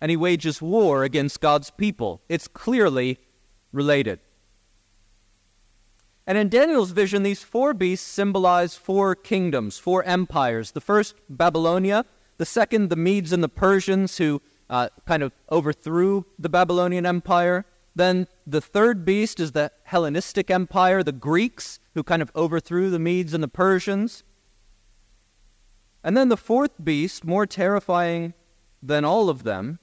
And 0.00 0.10
he 0.10 0.16
wages 0.16 0.60
war 0.60 1.04
against 1.04 1.40
God's 1.40 1.70
people. 1.70 2.20
It's 2.28 2.48
clearly 2.48 3.20
related. 3.70 4.18
And 6.26 6.36
in 6.36 6.48
Daniel's 6.48 6.90
vision, 6.90 7.22
these 7.22 7.44
four 7.44 7.74
beasts 7.74 8.06
symbolize 8.06 8.74
four 8.74 9.14
kingdoms, 9.14 9.78
four 9.78 10.02
empires. 10.02 10.72
The 10.72 10.80
first, 10.80 11.14
Babylonia. 11.30 12.04
The 12.38 12.44
second, 12.44 12.90
the 12.90 12.96
Medes 12.96 13.32
and 13.32 13.44
the 13.44 13.48
Persians, 13.48 14.18
who 14.18 14.42
uh, 14.68 14.88
kind 15.06 15.22
of 15.22 15.32
overthrew 15.48 16.24
the 16.40 16.48
Babylonian 16.48 17.06
Empire. 17.06 17.64
Then 17.94 18.26
the 18.48 18.60
third 18.60 19.04
beast 19.04 19.38
is 19.38 19.52
the 19.52 19.70
Hellenistic 19.84 20.50
Empire, 20.50 21.04
the 21.04 21.12
Greeks, 21.12 21.78
who 21.94 22.02
kind 22.02 22.20
of 22.20 22.32
overthrew 22.34 22.90
the 22.90 22.98
Medes 22.98 23.32
and 23.32 23.44
the 23.44 23.48
Persians. 23.48 24.24
And 26.04 26.16
then 26.16 26.28
the 26.28 26.36
fourth 26.36 26.82
beast, 26.82 27.24
more 27.24 27.46
terrifying 27.46 28.34
than 28.82 29.04
all 29.04 29.28
of 29.28 29.44
them, 29.44 29.78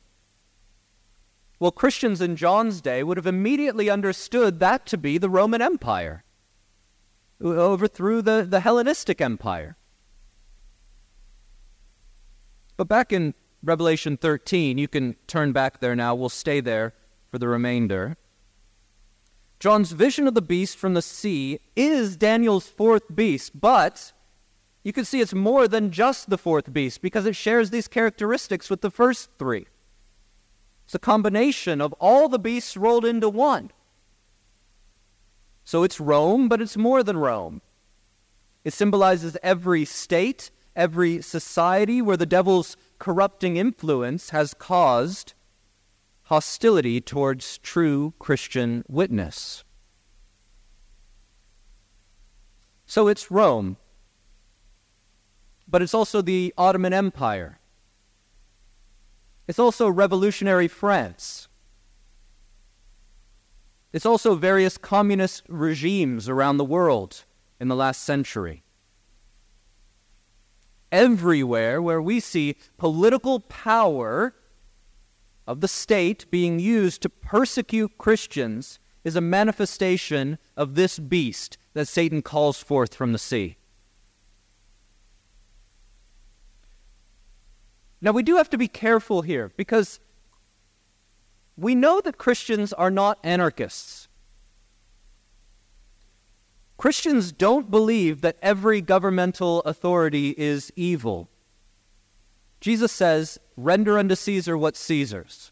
well, 1.60 1.72
Christians 1.72 2.22
in 2.22 2.38
John's 2.38 2.80
day 2.80 3.04
would 3.04 3.18
have 3.18 3.28
immediately 3.28 3.90
understood 3.90 4.60
that 4.60 4.86
to 4.88 4.98
be 4.98 5.18
the 5.18 5.30
Roman 5.30 5.62
Empire, 5.62 6.24
who 7.40 7.58
overthrew 7.58 8.22
the, 8.22 8.46
the 8.50 8.62
Hellenistic 8.62 9.20
Empire. 9.20 9.76
But 12.78 12.88
back 12.88 13.12
in 13.12 13.34
Revelation 13.62 14.16
13, 14.16 14.78
you 14.78 14.88
can 14.88 15.18
turn 15.28 15.52
back 15.52 15.82
there 15.82 15.98
now, 15.98 16.16
we'll 16.16 16.30
stay 16.30 16.62
there 16.62 16.94
for 17.30 17.38
the 17.38 17.50
remainder. 17.50 18.16
John's 19.60 19.92
vision 19.92 20.30
of 20.30 20.36
the 20.36 20.42
beast 20.42 20.78
from 20.78 20.94
the 20.94 21.02
sea 21.02 21.60
is 21.76 22.16
Daniel's 22.16 22.70
fourth 22.70 23.14
beast, 23.14 23.60
but 23.60 24.14
you 24.84 24.94
can 24.94 25.06
see 25.06 25.20
it's 25.20 25.34
more 25.34 25.68
than 25.68 25.92
just 25.92 26.30
the 26.30 26.38
fourth 26.38 26.72
beast 26.72 27.02
because 27.02 27.26
it 27.26 27.36
shares 27.36 27.70
these 27.70 27.88
characteristics 27.88 28.70
with 28.70 28.82
the 28.82 28.92
first 28.92 29.30
three. 29.38 29.68
It's 30.86 30.96
a 30.96 31.00
combination 31.00 31.82
of 31.82 31.94
all 31.94 32.30
the 32.30 32.40
beasts 32.40 32.76
rolled 32.78 33.06
into 33.06 33.30
one. 33.30 33.72
So 35.64 35.84
it's 35.84 36.00
Rome, 36.00 36.50
but 36.50 36.62
it's 36.62 36.78
more 36.78 37.04
than 37.04 37.18
Rome. 37.18 37.62
It 38.64 38.74
symbolizes 38.74 39.38
every 39.44 39.86
state, 39.86 40.50
every 40.76 41.22
society 41.22 42.02
where 42.02 42.18
the 42.18 42.26
devil's 42.26 42.76
corrupting 42.98 43.58
influence 43.58 44.32
has 44.32 44.54
caused 44.54 45.34
hostility 46.24 47.02
towards 47.02 47.58
true 47.60 48.14
Christian 48.18 48.84
witness. 48.88 49.64
So 52.86 53.08
it's 53.08 53.30
Rome, 53.30 53.78
but 55.70 55.82
it's 55.82 55.94
also 55.94 56.22
the 56.22 56.54
Ottoman 56.58 56.94
Empire. 56.94 57.60
It's 59.48 59.60
also 59.60 59.90
revolutionary 59.90 60.68
France. 60.68 61.48
It's 63.92 64.06
also 64.06 64.36
various 64.36 64.78
communist 64.78 65.44
regimes 65.48 66.30
around 66.30 66.58
the 66.58 66.66
world 66.66 67.26
in 67.60 67.68
the 67.68 67.76
last 67.76 68.04
century. 68.04 68.64
Everywhere 70.92 71.82
where 71.82 72.02
we 72.02 72.20
see 72.20 72.56
political 72.78 73.40
power 73.40 74.36
of 75.48 75.62
the 75.62 75.68
state 75.68 76.30
being 76.30 76.60
used 76.60 77.02
to 77.02 77.10
persecute 77.10 77.98
Christians 77.98 78.80
is 79.04 79.16
a 79.16 79.22
manifestation 79.22 80.38
of 80.56 80.76
this 80.76 81.00
beast 81.00 81.58
that 81.74 81.88
Satan 81.88 82.22
calls 82.22 82.62
forth 82.62 82.94
from 82.94 83.14
the 83.14 83.20
sea. 83.20 83.59
Now, 88.02 88.12
we 88.12 88.24
do 88.24 88.38
have 88.38 88.50
to 88.52 88.58
be 88.58 88.68
careful 88.68 89.22
here 89.22 89.52
because 89.58 90.00
we 91.58 91.76
know 91.76 92.00
that 92.02 92.18
Christians 92.18 92.72
are 92.72 92.92
not 92.92 93.20
anarchists. 93.24 94.08
Christians 96.78 97.34
don't 97.34 97.70
believe 97.70 98.22
that 98.22 98.38
every 98.42 98.80
governmental 98.80 99.60
authority 99.64 100.34
is 100.38 100.72
evil. 100.78 101.30
Jesus 102.62 102.94
says, 102.94 103.38
Render 103.58 103.98
unto 103.98 104.16
Caesar 104.16 104.58
what's 104.58 104.80
Caesar's. 104.80 105.52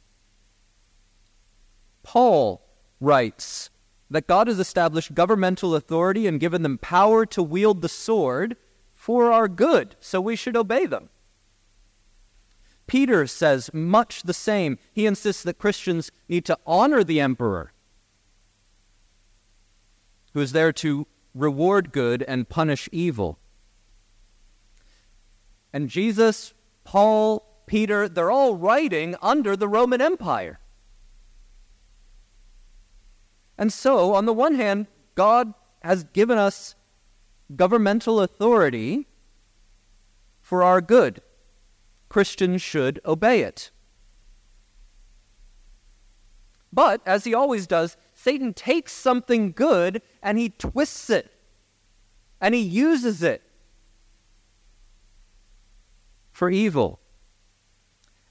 Paul 2.03 2.65
writes 3.01 3.69
that 4.09 4.27
God 4.27 4.47
has 4.47 4.59
established 4.59 5.13
governmental 5.13 5.75
authority 5.75 6.27
and 6.27 6.39
given 6.39 6.61
them 6.61 6.77
power 6.77 7.25
to 7.25 7.43
wield 7.43 7.81
the 7.81 7.89
sword 7.89 8.55
for 8.95 9.29
our 9.33 9.49
good, 9.49 9.97
so 9.99 10.21
we 10.21 10.37
should 10.37 10.55
obey 10.55 10.85
them. 10.85 11.09
Peter 12.87 13.27
says 13.27 13.69
much 13.73 14.23
the 14.23 14.33
same. 14.33 14.79
He 14.93 15.05
insists 15.05 15.43
that 15.43 15.59
Christians 15.59 16.09
need 16.27 16.45
to 16.45 16.57
honor 16.65 17.03
the 17.03 17.19
emperor, 17.19 17.73
who 20.33 20.39
is 20.39 20.53
there 20.53 20.71
to 20.73 21.05
reward 21.35 21.91
good 21.91 22.23
and 22.23 22.49
punish 22.49 22.89
evil. 22.91 23.37
And 25.73 25.89
Jesus 25.89 26.53
Paul, 26.85 27.45
Peter, 27.65 28.07
they're 28.07 28.31
all 28.31 28.55
writing 28.55 29.15
under 29.21 29.57
the 29.57 29.67
Roman 29.67 29.99
Empire. 29.99 30.59
And 33.57 33.73
so, 33.73 34.13
on 34.13 34.25
the 34.25 34.33
one 34.33 34.55
hand, 34.55 34.87
God 35.15 35.53
has 35.81 36.05
given 36.05 36.37
us 36.37 36.75
governmental 37.53 38.21
authority 38.21 39.07
for 40.41 40.63
our 40.63 40.79
good. 40.79 41.21
Christians 42.09 42.61
should 42.61 42.99
obey 43.05 43.41
it. 43.41 43.71
But, 46.71 47.01
as 47.05 47.23
he 47.23 47.33
always 47.33 47.65
does, 47.65 47.97
Satan 48.13 48.53
takes 48.53 48.91
something 48.93 49.51
good 49.51 50.01
and 50.21 50.37
he 50.37 50.49
twists 50.49 51.09
it 51.09 51.31
and 52.39 52.53
he 52.53 52.61
uses 52.61 53.23
it 53.23 53.41
for 56.31 56.49
evil. 56.49 56.99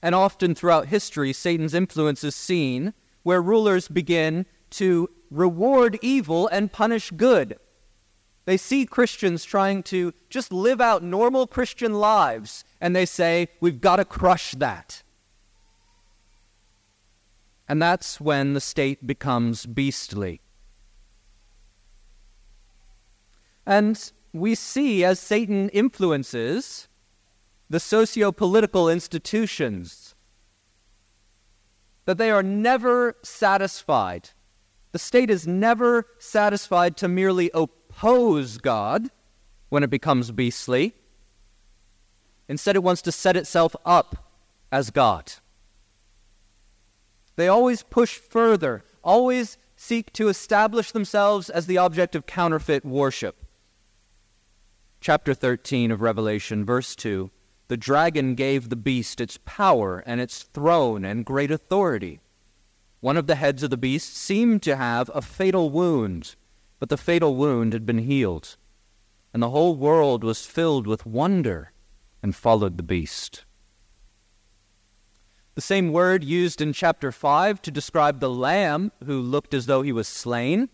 And 0.01 0.15
often 0.15 0.55
throughout 0.55 0.87
history, 0.87 1.33
Satan's 1.33 1.73
influence 1.73 2.23
is 2.23 2.35
seen 2.35 2.93
where 3.23 3.41
rulers 3.41 3.87
begin 3.87 4.45
to 4.69 5.09
reward 5.29 5.99
evil 6.01 6.47
and 6.47 6.71
punish 6.71 7.11
good. 7.11 7.59
They 8.47 8.55
see 8.55 8.85
Christians 8.85 9.43
trying 9.43 9.83
to 9.83 10.13
just 10.29 10.53
live 10.53 10.79
out 10.79 11.03
normal 11.03 11.47
Christian 11.47 11.95
lives, 11.95 12.63
and 12.79 12.95
they 12.95 13.05
say, 13.05 13.49
We've 13.59 13.81
got 13.81 13.97
to 13.97 14.05
crush 14.05 14.53
that. 14.53 15.03
And 17.67 17.81
that's 17.81 18.21
when 18.21 18.53
the 18.53 18.61
state 18.61 19.05
becomes 19.05 19.65
beastly. 19.65 20.39
And 23.65 24.11
we 24.31 24.55
see 24.55 25.03
as 25.03 25.19
Satan 25.19 25.67
influences 25.69 26.87
the 27.69 27.81
socio 27.81 28.31
political 28.31 28.87
institutions, 28.87 30.15
that 32.05 32.17
they 32.17 32.31
are 32.31 32.43
never 32.43 33.17
satisfied. 33.23 34.29
The 34.93 34.99
state 34.99 35.29
is 35.29 35.45
never 35.45 36.07
satisfied 36.17 36.95
to 36.95 37.09
merely 37.09 37.51
oppose 37.97 38.59
God 38.59 39.09
when 39.69 39.81
it 39.81 39.89
becomes 39.89 40.29
beastly. 40.29 40.93
Instead, 42.47 42.75
it 42.75 42.83
wants 42.83 43.01
to 43.01 43.11
set 43.11 43.35
itself 43.35 43.75
up 43.85 44.29
as 44.71 44.91
God. 44.91 45.33
They 47.37 47.47
always 47.47 47.81
push 47.81 48.17
further, 48.17 48.83
always 49.03 49.57
seek 49.75 50.13
to 50.13 50.27
establish 50.27 50.91
themselves 50.91 51.49
as 51.49 51.65
the 51.65 51.79
object 51.79 52.15
of 52.15 52.27
counterfeit 52.27 52.85
worship. 52.85 53.35
Chapter 55.01 55.33
13 55.33 55.91
of 55.91 56.01
Revelation, 56.01 56.65
verse 56.65 56.95
2 56.95 57.31
the 57.69 57.75
dragon 57.75 58.35
gave 58.35 58.69
the 58.69 58.77
beast 58.77 59.19
its 59.19 59.39
power 59.43 60.01
and 60.05 60.21
its 60.21 60.43
throne 60.43 61.03
and 61.03 61.25
great 61.25 61.51
authority. 61.51 62.21
One 63.01 63.17
of 63.17 63.27
the 63.27 63.35
heads 63.35 63.61
of 63.61 63.71
the 63.71 63.75
beast 63.75 64.15
seemed 64.15 64.63
to 64.63 64.77
have 64.77 65.11
a 65.13 65.21
fatal 65.21 65.69
wound, 65.69 66.37
but 66.79 66.89
the 66.89 66.97
fatal 66.97 67.35
wound 67.35 67.73
had 67.73 67.85
been 67.85 67.99
healed, 67.99 68.57
and 69.33 69.41
the 69.41 69.49
whole 69.49 69.75
world 69.75 70.23
was 70.23 70.45
filled 70.45 70.87
with 70.87 71.05
wonder 71.05 71.71
and 72.21 72.35
followed 72.35 72.77
the 72.77 72.83
beast. 72.83 73.45
The 75.55 75.61
same 75.61 75.91
word 75.91 76.23
used 76.23 76.61
in 76.61 76.71
chapter 76.71 77.11
5 77.11 77.61
to 77.63 77.71
describe 77.71 78.19
the 78.19 78.29
lamb 78.29 78.91
who 79.05 79.19
looked 79.19 79.53
as 79.53 79.65
though 79.65 79.81
he 79.81 79.91
was 79.91 80.07
slain 80.07 80.69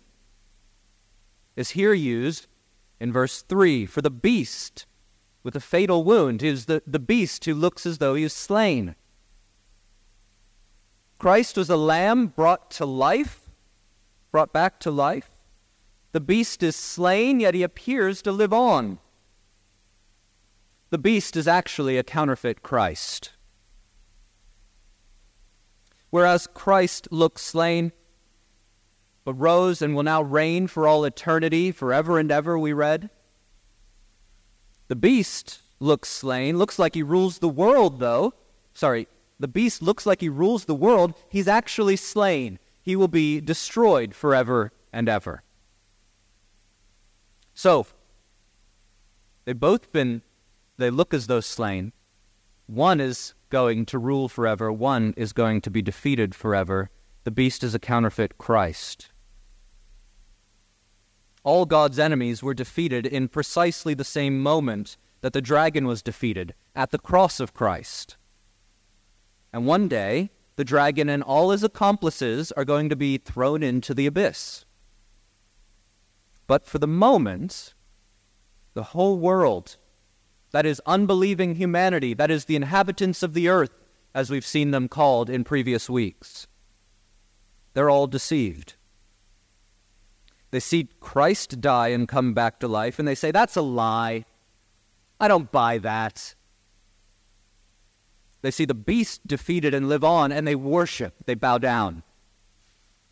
is 1.55 1.71
here 1.71 1.93
used 1.93 2.47
in 2.99 3.13
verse 3.13 3.41
3 3.43 3.85
for 3.85 4.01
the 4.01 4.09
beast 4.09 4.85
with 5.43 5.55
a 5.55 5.59
fatal 5.59 6.03
wound 6.03 6.41
is 6.41 6.65
the, 6.65 6.81
the 6.87 6.99
beast 6.99 7.45
who 7.45 7.53
looks 7.53 7.85
as 7.85 7.97
though 7.97 8.15
he 8.15 8.23
is 8.23 8.33
slain. 8.33 8.95
Christ 11.19 11.57
was 11.57 11.69
a 11.69 11.77
lamb 11.77 12.27
brought 12.27 12.71
to 12.71 12.85
life, 12.85 13.49
brought 14.31 14.51
back 14.51 14.79
to 14.81 14.91
life. 14.91 15.32
The 16.13 16.21
beast 16.21 16.63
is 16.63 16.75
slain, 16.75 17.39
yet 17.39 17.55
he 17.55 17.63
appears 17.63 18.21
to 18.21 18.31
live 18.31 18.53
on. 18.53 18.99
The 20.91 20.99
beast 20.99 21.35
is 21.35 21.47
actually 21.47 21.97
a 21.97 22.03
counterfeit 22.03 22.61
Christ. 22.61 23.33
Whereas 26.11 26.47
Christ 26.53 27.07
looks 27.09 27.41
slain, 27.41 27.91
but 29.25 29.33
rose 29.33 29.81
and 29.81 29.95
will 29.95 30.03
now 30.03 30.21
reign 30.21 30.67
for 30.67 30.87
all 30.87 31.03
eternity, 31.03 31.71
forever 31.71 32.19
and 32.19 32.31
ever, 32.31 32.59
we 32.59 32.73
read. 32.73 33.09
The 34.89 34.95
beast 34.95 35.61
looks 35.79 36.09
slain, 36.09 36.59
looks 36.59 36.77
like 36.77 36.93
he 36.93 37.01
rules 37.01 37.39
the 37.39 37.49
world, 37.49 37.99
though. 37.99 38.35
Sorry, 38.75 39.07
the 39.39 39.47
beast 39.47 39.81
looks 39.81 40.05
like 40.05 40.21
he 40.21 40.29
rules 40.29 40.65
the 40.65 40.75
world. 40.75 41.15
He's 41.29 41.47
actually 41.47 41.95
slain. 41.95 42.59
He 42.83 42.95
will 42.95 43.07
be 43.07 43.41
destroyed 43.41 44.13
forever 44.13 44.71
and 44.91 45.09
ever. 45.09 45.42
So, 47.53 47.85
they've 49.45 49.59
both 49.59 49.91
been 49.91 50.21
they 50.77 50.89
look 50.89 51.13
as 51.13 51.27
though 51.27 51.39
slain. 51.39 51.93
One 52.65 52.99
is 52.99 53.33
going 53.49 53.85
to 53.87 53.99
rule 53.99 54.27
forever, 54.27 54.71
one 54.71 55.13
is 55.15 55.33
going 55.33 55.61
to 55.61 55.69
be 55.69 55.81
defeated 55.81 56.33
forever. 56.33 56.89
The 57.23 57.31
beast 57.31 57.63
is 57.63 57.75
a 57.75 57.79
counterfeit 57.79 58.37
Christ. 58.37 59.09
All 61.43 61.65
God's 61.65 61.99
enemies 61.99 62.41
were 62.41 62.53
defeated 62.53 63.05
in 63.05 63.27
precisely 63.27 63.93
the 63.93 64.03
same 64.03 64.41
moment 64.41 64.97
that 65.21 65.33
the 65.33 65.41
dragon 65.41 65.85
was 65.85 66.01
defeated, 66.01 66.53
at 66.75 66.91
the 66.91 66.99
cross 66.99 67.39
of 67.39 67.53
Christ. 67.53 68.17
And 69.53 69.65
one 69.65 69.87
day, 69.87 70.31
the 70.55 70.65
dragon 70.65 71.09
and 71.09 71.21
all 71.21 71.51
his 71.51 71.63
accomplices 71.63 72.51
are 72.53 72.65
going 72.65 72.89
to 72.89 72.95
be 72.95 73.17
thrown 73.17 73.61
into 73.61 73.93
the 73.93 74.05
abyss. 74.05 74.65
But 76.47 76.65
for 76.65 76.79
the 76.79 76.87
moment, 76.87 77.73
the 78.73 78.83
whole 78.83 79.17
world, 79.17 79.77
that 80.51 80.65
is 80.65 80.81
unbelieving 80.85 81.55
humanity, 81.55 82.13
that 82.13 82.31
is 82.31 82.45
the 82.45 82.55
inhabitants 82.55 83.23
of 83.23 83.33
the 83.33 83.47
earth, 83.47 83.71
as 84.13 84.29
we've 84.29 84.45
seen 84.45 84.71
them 84.71 84.87
called 84.87 85.29
in 85.29 85.43
previous 85.43 85.89
weeks, 85.89 86.47
they're 87.73 87.89
all 87.89 88.05
deceived. 88.05 88.75
They 90.51 90.59
see 90.59 90.89
Christ 90.99 91.59
die 91.59 91.87
and 91.87 92.07
come 92.07 92.35
back 92.35 92.59
to 92.59 92.67
life, 92.67 92.99
and 92.99 93.07
they 93.07 93.15
say, 93.15 93.31
That's 93.31 93.55
a 93.55 93.61
lie. 93.61 94.25
I 95.19 95.27
don't 95.27 95.51
buy 95.51 95.79
that. 95.79 96.35
They 98.43 98.51
see 98.51 98.65
the 98.65 98.75
beast 98.75 99.25
defeated 99.25 99.73
and 99.73 99.89
live 99.89 100.03
on, 100.03 100.31
and 100.31 100.45
they 100.45 100.53
worship, 100.53 101.15
they 101.25 101.33
bow 101.33 101.57
down. 101.57 102.03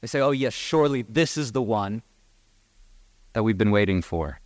They 0.01 0.07
say, 0.07 0.19
Oh, 0.19 0.31
yes, 0.31 0.53
surely 0.53 1.01
this 1.01 1.35
is 1.35 1.51
the 1.51 1.61
one 1.63 2.03
that 3.33 3.43
we've 3.43 3.57
been 3.57 3.71
waiting 3.71 4.01
for. 4.01 4.39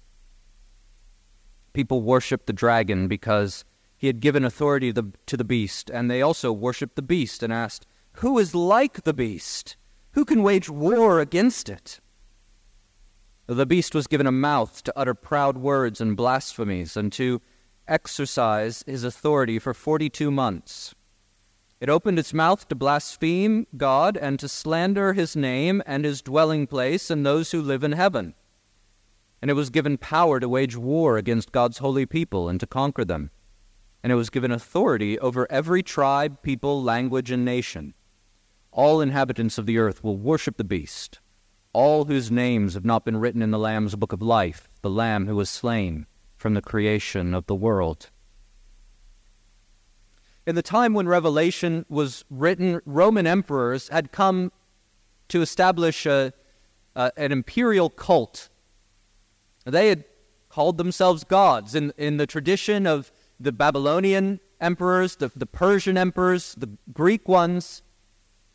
People 1.73 2.01
worshiped 2.01 2.47
the 2.47 2.53
dragon 2.53 3.07
because 3.07 3.65
he 3.97 4.07
had 4.07 4.19
given 4.19 4.45
authority 4.45 4.93
to 4.93 5.01
the, 5.01 5.11
to 5.25 5.37
the 5.37 5.43
beast, 5.43 5.89
and 5.89 6.09
they 6.09 6.21
also 6.21 6.51
worshiped 6.51 6.95
the 6.95 7.01
beast 7.01 7.43
and 7.43 7.51
asked, 7.51 7.85
Who 8.13 8.37
is 8.37 8.55
like 8.55 9.03
the 9.03 9.13
beast? 9.13 9.77
Who 10.11 10.25
can 10.25 10.43
wage 10.43 10.69
war 10.69 11.19
against 11.19 11.67
it? 11.69 11.99
The 13.47 13.65
beast 13.65 13.93
was 13.93 14.07
given 14.07 14.25
a 14.25 14.31
mouth 14.31 14.83
to 14.83 14.93
utter 14.97 15.13
proud 15.13 15.57
words 15.57 16.01
and 16.01 16.15
blasphemies, 16.17 16.97
and 16.97 17.11
to 17.13 17.41
exercise 17.87 18.83
his 18.87 19.03
authority 19.03 19.59
for 19.59 19.73
forty 19.73 20.09
two 20.09 20.31
months. 20.31 20.95
It 21.79 21.89
opened 21.89 22.17
its 22.17 22.33
mouth 22.33 22.67
to 22.69 22.75
blaspheme 22.75 23.67
God 23.77 24.17
and 24.17 24.39
to 24.39 24.47
slander 24.47 25.13
his 25.13 25.35
name 25.35 25.83
and 25.85 26.05
his 26.05 26.21
dwelling 26.21 26.65
place 26.67 27.11
and 27.11 27.25
those 27.25 27.51
who 27.51 27.61
live 27.61 27.83
in 27.83 27.91
heaven. 27.91 28.33
And 29.45 29.51
it 29.51 29.53
was 29.53 29.69
given 29.69 29.99
power 29.99 30.39
to 30.39 30.49
wage 30.49 30.75
war 30.75 31.17
against 31.19 31.51
God's 31.51 31.77
holy 31.77 32.07
people 32.07 32.49
and 32.49 32.59
to 32.59 32.65
conquer 32.65 33.05
them. 33.05 33.29
And 34.01 34.11
it 34.11 34.15
was 34.15 34.31
given 34.31 34.49
authority 34.49 35.19
over 35.19 35.45
every 35.51 35.83
tribe, 35.83 36.41
people, 36.41 36.81
language, 36.81 37.29
and 37.29 37.45
nation. 37.45 37.93
All 38.71 39.01
inhabitants 39.01 39.59
of 39.59 39.67
the 39.67 39.77
earth 39.77 40.03
will 40.03 40.17
worship 40.17 40.57
the 40.57 40.63
beast 40.63 41.19
all 41.75 42.05
whose 42.05 42.31
names 42.31 42.73
have 42.73 42.85
not 42.85 43.03
been 43.03 43.17
written 43.17 43.41
in 43.41 43.51
the 43.51 43.59
Lamb's 43.59 43.97
book 43.97 44.13
of 44.13 44.21
life, 44.21 44.69
the 44.81 44.89
Lamb 44.89 45.27
who 45.27 45.35
was 45.35 45.49
slain 45.49 46.07
from 46.37 46.53
the 46.53 46.61
creation 46.61 47.33
of 47.33 47.47
the 47.47 47.53
world. 47.53 48.09
In 50.47 50.55
the 50.55 50.61
time 50.61 50.93
when 50.93 51.05
Revelation 51.05 51.85
was 51.89 52.23
written, 52.29 52.79
Roman 52.85 53.27
emperors 53.27 53.89
had 53.89 54.13
come 54.13 54.53
to 55.27 55.41
establish 55.41 56.05
a, 56.05 56.31
uh, 56.95 57.11
an 57.17 57.33
imperial 57.33 57.89
cult. 57.89 58.47
They 59.65 59.89
had 59.89 60.05
called 60.49 60.77
themselves 60.77 61.23
gods 61.23 61.75
in, 61.75 61.91
in 61.97 62.17
the 62.17 62.27
tradition 62.27 62.85
of 62.87 63.11
the 63.39 63.51
Babylonian 63.51 64.39
emperors, 64.61 65.17
the, 65.17 65.31
the 65.35 65.45
Persian 65.45 65.97
emperors, 65.97 66.55
the 66.57 66.69
Greek 66.93 67.27
ones. 67.27 67.81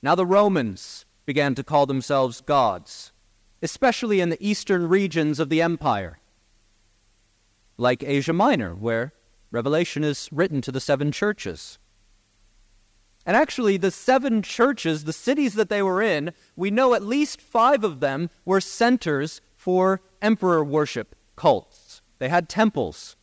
Now 0.03 0.15
the 0.15 0.25
Romans 0.25 1.05
began 1.27 1.55
to 1.57 1.65
call 1.65 1.87
themselves 1.87 2.41
gods, 2.41 3.13
especially 3.61 4.21
in 4.21 4.31
the 4.31 4.47
eastern 4.49 4.89
regions 4.89 5.39
of 5.39 5.49
the 5.49 5.61
empire, 5.61 6.21
like 7.77 8.03
Asia 8.03 8.33
Minor, 8.33 8.75
where 8.75 9.13
Revelation 9.51 10.05
is 10.05 10.29
written 10.33 10.61
to 10.63 10.73
the 10.73 10.81
seven 10.81 11.13
churches. 11.13 11.79
And 13.27 13.37
actually, 13.37 13.77
the 13.77 13.91
seven 13.91 14.43
churches, 14.43 15.05
the 15.05 15.13
cities 15.13 15.55
that 15.55 15.69
they 15.69 15.83
were 15.83 16.01
in, 16.01 16.33
we 16.57 16.71
know 16.71 16.95
at 16.95 17.03
least 17.03 17.41
five 17.41 17.85
of 17.85 18.01
them 18.01 18.31
were 18.47 18.61
centers 18.61 19.43
for 19.61 20.01
emperor 20.23 20.65
worship 20.65 21.15
cults. 21.37 22.01
They 22.19 22.31
had 22.31 22.49
temples 22.49 23.15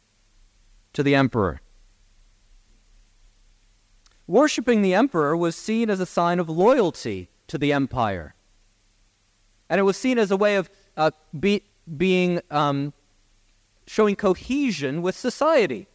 to 0.94 1.02
the 1.02 1.16
emperor. 1.16 1.62
Worshipping 4.28 4.84
the 4.84 4.94
emperor 4.94 5.36
was 5.36 5.56
seen 5.56 5.90
as 5.90 6.00
a 6.00 6.06
sign 6.06 6.38
of 6.38 6.48
loyalty 6.48 7.32
to 7.48 7.58
the 7.58 7.74
empire. 7.74 8.36
And 9.68 9.80
it 9.80 9.84
was 9.84 9.98
seen 9.98 10.20
as 10.20 10.30
a 10.30 10.38
way 10.38 10.58
of 10.58 10.70
uh, 10.96 11.10
be, 11.40 11.64
being 11.98 12.40
um, 12.52 12.94
showing 13.88 14.16
cohesion 14.16 15.02
with 15.02 15.18
society. 15.18 15.88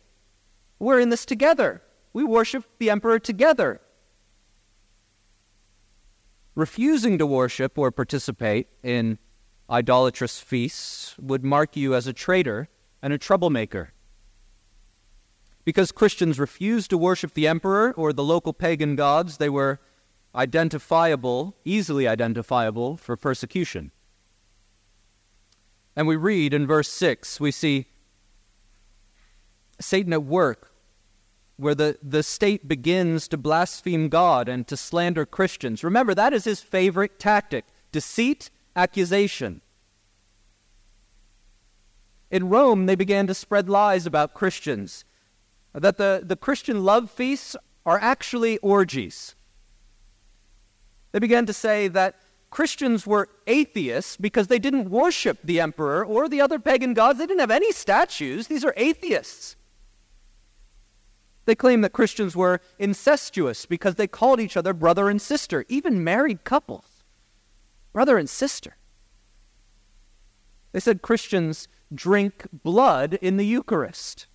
We're 0.80 0.98
in 0.98 1.10
this 1.10 1.24
together. 1.24 1.82
We 2.12 2.24
worship 2.24 2.64
the 2.80 2.90
emperor 2.90 3.20
together. 3.20 3.80
Refusing 6.56 7.16
to 7.18 7.26
worship 7.26 7.78
or 7.78 7.92
participate 7.92 8.66
in 8.82 9.18
idolatrous 9.72 10.38
feasts 10.38 11.16
would 11.18 11.42
mark 11.42 11.76
you 11.76 11.94
as 11.94 12.06
a 12.06 12.12
traitor 12.12 12.68
and 13.00 13.12
a 13.12 13.18
troublemaker. 13.18 13.92
Because 15.64 15.92
Christians 15.92 16.38
refused 16.38 16.90
to 16.90 16.98
worship 16.98 17.34
the 17.34 17.48
emperor 17.48 17.92
or 17.92 18.12
the 18.12 18.24
local 18.24 18.52
pagan 18.52 18.96
gods, 18.96 19.38
they 19.38 19.48
were 19.48 19.80
identifiable, 20.34 21.56
easily 21.64 22.06
identifiable 22.06 22.96
for 22.96 23.16
persecution. 23.16 23.90
And 25.94 26.06
we 26.06 26.16
read 26.16 26.52
in 26.52 26.66
verse 26.66 26.88
6, 26.88 27.40
we 27.40 27.50
see 27.50 27.86
Satan 29.80 30.12
at 30.12 30.24
work, 30.24 30.72
where 31.56 31.74
the, 31.74 31.98
the 32.02 32.22
state 32.22 32.66
begins 32.66 33.28
to 33.28 33.36
blaspheme 33.36 34.08
God 34.08 34.48
and 34.48 34.66
to 34.68 34.76
slander 34.76 35.26
Christians. 35.26 35.84
Remember, 35.84 36.14
that 36.14 36.32
is 36.32 36.44
his 36.44 36.60
favorite 36.60 37.18
tactic 37.18 37.66
deceit, 37.92 38.50
accusation. 38.74 39.60
In 42.30 42.48
Rome, 42.48 42.86
they 42.86 42.94
began 42.94 43.26
to 43.26 43.34
spread 43.34 43.68
lies 43.68 44.06
about 44.06 44.34
Christians, 44.34 45.04
that 45.74 45.98
the, 45.98 46.22
the 46.24 46.36
Christian 46.36 46.84
love 46.84 47.10
feasts 47.10 47.56
are 47.84 47.98
actually 47.98 48.58
orgies. 48.58 49.34
They 51.12 51.18
began 51.18 51.44
to 51.46 51.52
say 51.52 51.88
that 51.88 52.16
Christians 52.50 53.06
were 53.06 53.28
atheists 53.46 54.16
because 54.16 54.46
they 54.46 54.58
didn't 54.58 54.90
worship 54.90 55.38
the 55.42 55.60
emperor 55.60 56.04
or 56.04 56.28
the 56.28 56.40
other 56.40 56.58
pagan 56.58 56.94
gods. 56.94 57.18
They 57.18 57.26
didn't 57.26 57.40
have 57.40 57.50
any 57.50 57.72
statues. 57.72 58.46
These 58.46 58.64
are 58.64 58.74
atheists. 58.76 59.56
They 61.44 61.54
claimed 61.54 61.82
that 61.82 61.92
Christians 61.92 62.36
were 62.36 62.60
incestuous 62.78 63.66
because 63.66 63.96
they 63.96 64.06
called 64.06 64.38
each 64.38 64.56
other 64.56 64.72
brother 64.72 65.08
and 65.08 65.20
sister, 65.20 65.64
even 65.68 66.04
married 66.04 66.44
couples. 66.44 66.91
Brother 67.92 68.18
and 68.18 68.28
sister. 68.28 68.76
They 70.72 70.80
said 70.80 71.02
Christians 71.02 71.68
drink 71.94 72.46
blood 72.52 73.14
in 73.20 73.36
the 73.36 73.46
Eucharist. 73.46 74.26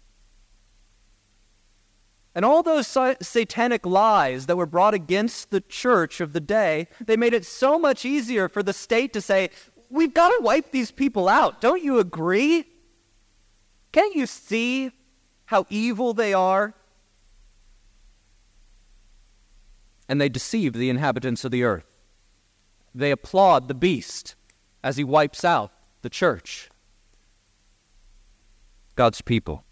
And 2.36 2.46
all 2.46 2.62
those 2.62 2.86
sa- 2.86 3.16
satanic 3.20 3.84
lies 3.84 4.46
that 4.46 4.58
were 4.58 4.68
brought 4.68 4.94
against 4.94 5.50
the 5.50 5.62
church 5.62 6.22
of 6.22 6.34
the 6.34 6.40
day, 6.40 6.88
they 7.04 7.18
made 7.18 7.34
it 7.34 7.46
so 7.46 7.80
much 7.80 8.06
easier 8.06 8.48
for 8.48 8.62
the 8.62 8.74
state 8.74 9.12
to 9.14 9.22
say, 9.22 9.50
we've 9.90 10.14
got 10.14 10.30
to 10.30 10.40
wipe 10.44 10.72
these 10.72 10.92
people 10.92 11.28
out. 11.28 11.62
Don't 11.62 11.84
you 11.84 11.98
agree? 11.98 12.66
Can't 13.92 14.16
you 14.16 14.28
see 14.28 14.92
how 15.46 15.66
evil 15.72 16.14
they 16.14 16.32
are? 16.32 16.76
And 20.08 20.22
they 20.22 20.30
deceived 20.30 20.76
the 20.76 20.92
inhabitants 20.92 21.44
of 21.44 21.50
the 21.50 21.64
earth. 21.64 21.86
They 22.98 23.12
applaud 23.12 23.68
the 23.68 23.76
beast 23.76 24.36
as 24.84 24.98
he 24.98 25.04
wipes 25.04 25.46
out 25.46 25.72
the 26.02 26.10
church, 26.10 26.70
God's 28.96 29.22
people. 29.22 29.64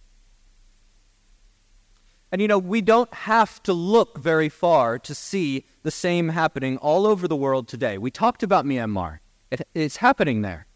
And 2.31 2.39
you 2.39 2.47
know, 2.47 2.59
we 2.59 2.81
don't 2.81 3.11
have 3.13 3.63
to 3.63 3.73
look 3.73 4.19
very 4.19 4.49
far 4.49 4.99
to 4.99 5.15
see 5.15 5.65
the 5.81 5.89
same 5.89 6.29
happening 6.29 6.77
all 6.77 7.07
over 7.07 7.27
the 7.27 7.35
world 7.35 7.67
today. 7.67 7.97
We 7.97 8.11
talked 8.11 8.43
about 8.43 8.63
Myanmar, 8.63 9.19
it, 9.49 9.67
it's 9.73 9.97
happening 9.97 10.43
there. 10.43 10.67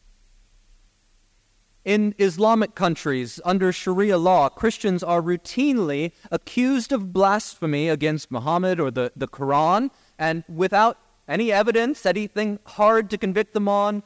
In 1.85 2.15
Islamic 2.17 2.73
countries, 2.73 3.39
under 3.45 3.71
Sharia 3.71 4.17
law, 4.17 4.49
Christians 4.49 5.03
are 5.03 5.21
routinely 5.21 6.13
accused 6.31 6.91
of 6.91 7.13
blasphemy 7.13 7.89
against 7.89 8.31
Muhammad 8.31 8.79
or 8.79 8.89
the, 8.89 9.11
the 9.15 9.27
Quran, 9.27 9.91
and 10.17 10.43
without 10.47 10.97
any 11.29 11.51
evidence, 11.51 12.05
anything 12.05 12.59
hard 12.65 13.09
to 13.11 13.17
convict 13.17 13.53
them 13.53 13.67
on, 13.67 14.03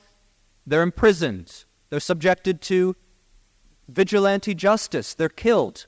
they're 0.68 0.84
imprisoned. 0.84 1.64
They're 1.90 2.00
subjected 2.00 2.62
to 2.64 2.96
vigilante 3.88 4.54
justice. 4.54 5.14
They're 5.14 5.30
killed. 5.30 5.88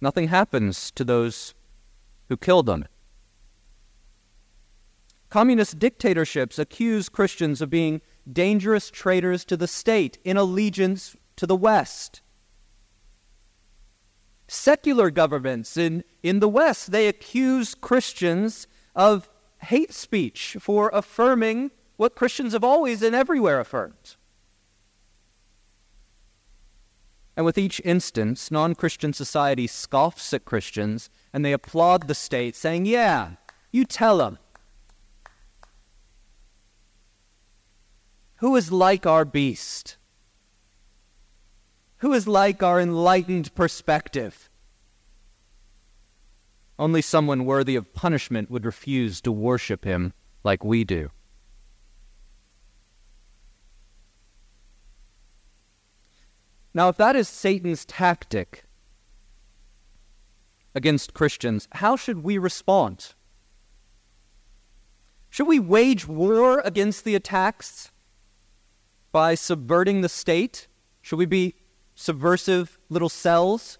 Nothing 0.00 0.28
happens 0.28 0.92
to 0.92 1.04
those 1.04 1.54
who 2.28 2.36
killed 2.36 2.66
them. 2.66 2.86
Communist 5.28 5.78
dictatorships 5.78 6.58
accuse 6.58 7.08
Christians 7.08 7.60
of 7.60 7.68
being 7.68 8.00
dangerous 8.30 8.90
traitors 8.90 9.44
to 9.46 9.56
the 9.56 9.66
state 9.66 10.18
in 10.24 10.36
allegiance 10.36 11.16
to 11.36 11.46
the 11.46 11.56
West. 11.56 12.22
Secular 14.48 15.10
governments 15.10 15.76
in, 15.76 16.02
in 16.22 16.40
the 16.40 16.48
West, 16.48 16.90
they 16.90 17.06
accuse 17.06 17.74
Christians 17.74 18.66
of 18.96 19.28
hate 19.58 19.92
speech 19.92 20.56
for 20.58 20.90
affirming 20.94 21.70
what 21.98 22.16
Christians 22.16 22.54
have 22.54 22.64
always 22.64 23.02
and 23.02 23.14
everywhere 23.14 23.60
affirmed. 23.60 24.16
And 27.36 27.44
with 27.44 27.58
each 27.58 27.80
instance, 27.84 28.50
non 28.50 28.74
Christian 28.74 29.12
society 29.12 29.66
scoffs 29.66 30.32
at 30.32 30.46
Christians 30.46 31.10
and 31.32 31.44
they 31.44 31.52
applaud 31.52 32.08
the 32.08 32.14
state, 32.14 32.56
saying, 32.56 32.86
Yeah, 32.86 33.32
you 33.70 33.84
tell 33.84 34.18
them. 34.18 34.38
Who 38.36 38.56
is 38.56 38.72
like 38.72 39.04
our 39.04 39.24
beast? 39.24 39.97
Who 41.98 42.12
is 42.12 42.28
like 42.28 42.62
our 42.62 42.80
enlightened 42.80 43.54
perspective? 43.54 44.48
Only 46.78 47.02
someone 47.02 47.44
worthy 47.44 47.74
of 47.74 47.92
punishment 47.92 48.50
would 48.50 48.64
refuse 48.64 49.20
to 49.22 49.32
worship 49.32 49.84
him 49.84 50.12
like 50.44 50.64
we 50.64 50.84
do. 50.84 51.10
Now, 56.72 56.88
if 56.88 56.96
that 56.98 57.16
is 57.16 57.28
Satan's 57.28 57.84
tactic 57.84 58.64
against 60.74 61.14
Christians, 61.14 61.66
how 61.72 61.96
should 61.96 62.22
we 62.22 62.38
respond? 62.38 63.14
Should 65.30 65.48
we 65.48 65.58
wage 65.58 66.06
war 66.06 66.60
against 66.64 67.04
the 67.04 67.16
attacks 67.16 67.90
by 69.10 69.34
subverting 69.34 70.02
the 70.02 70.08
state? 70.08 70.68
Should 71.02 71.18
we 71.18 71.26
be 71.26 71.56
subversive 71.98 72.78
little 72.88 73.08
cells? 73.08 73.76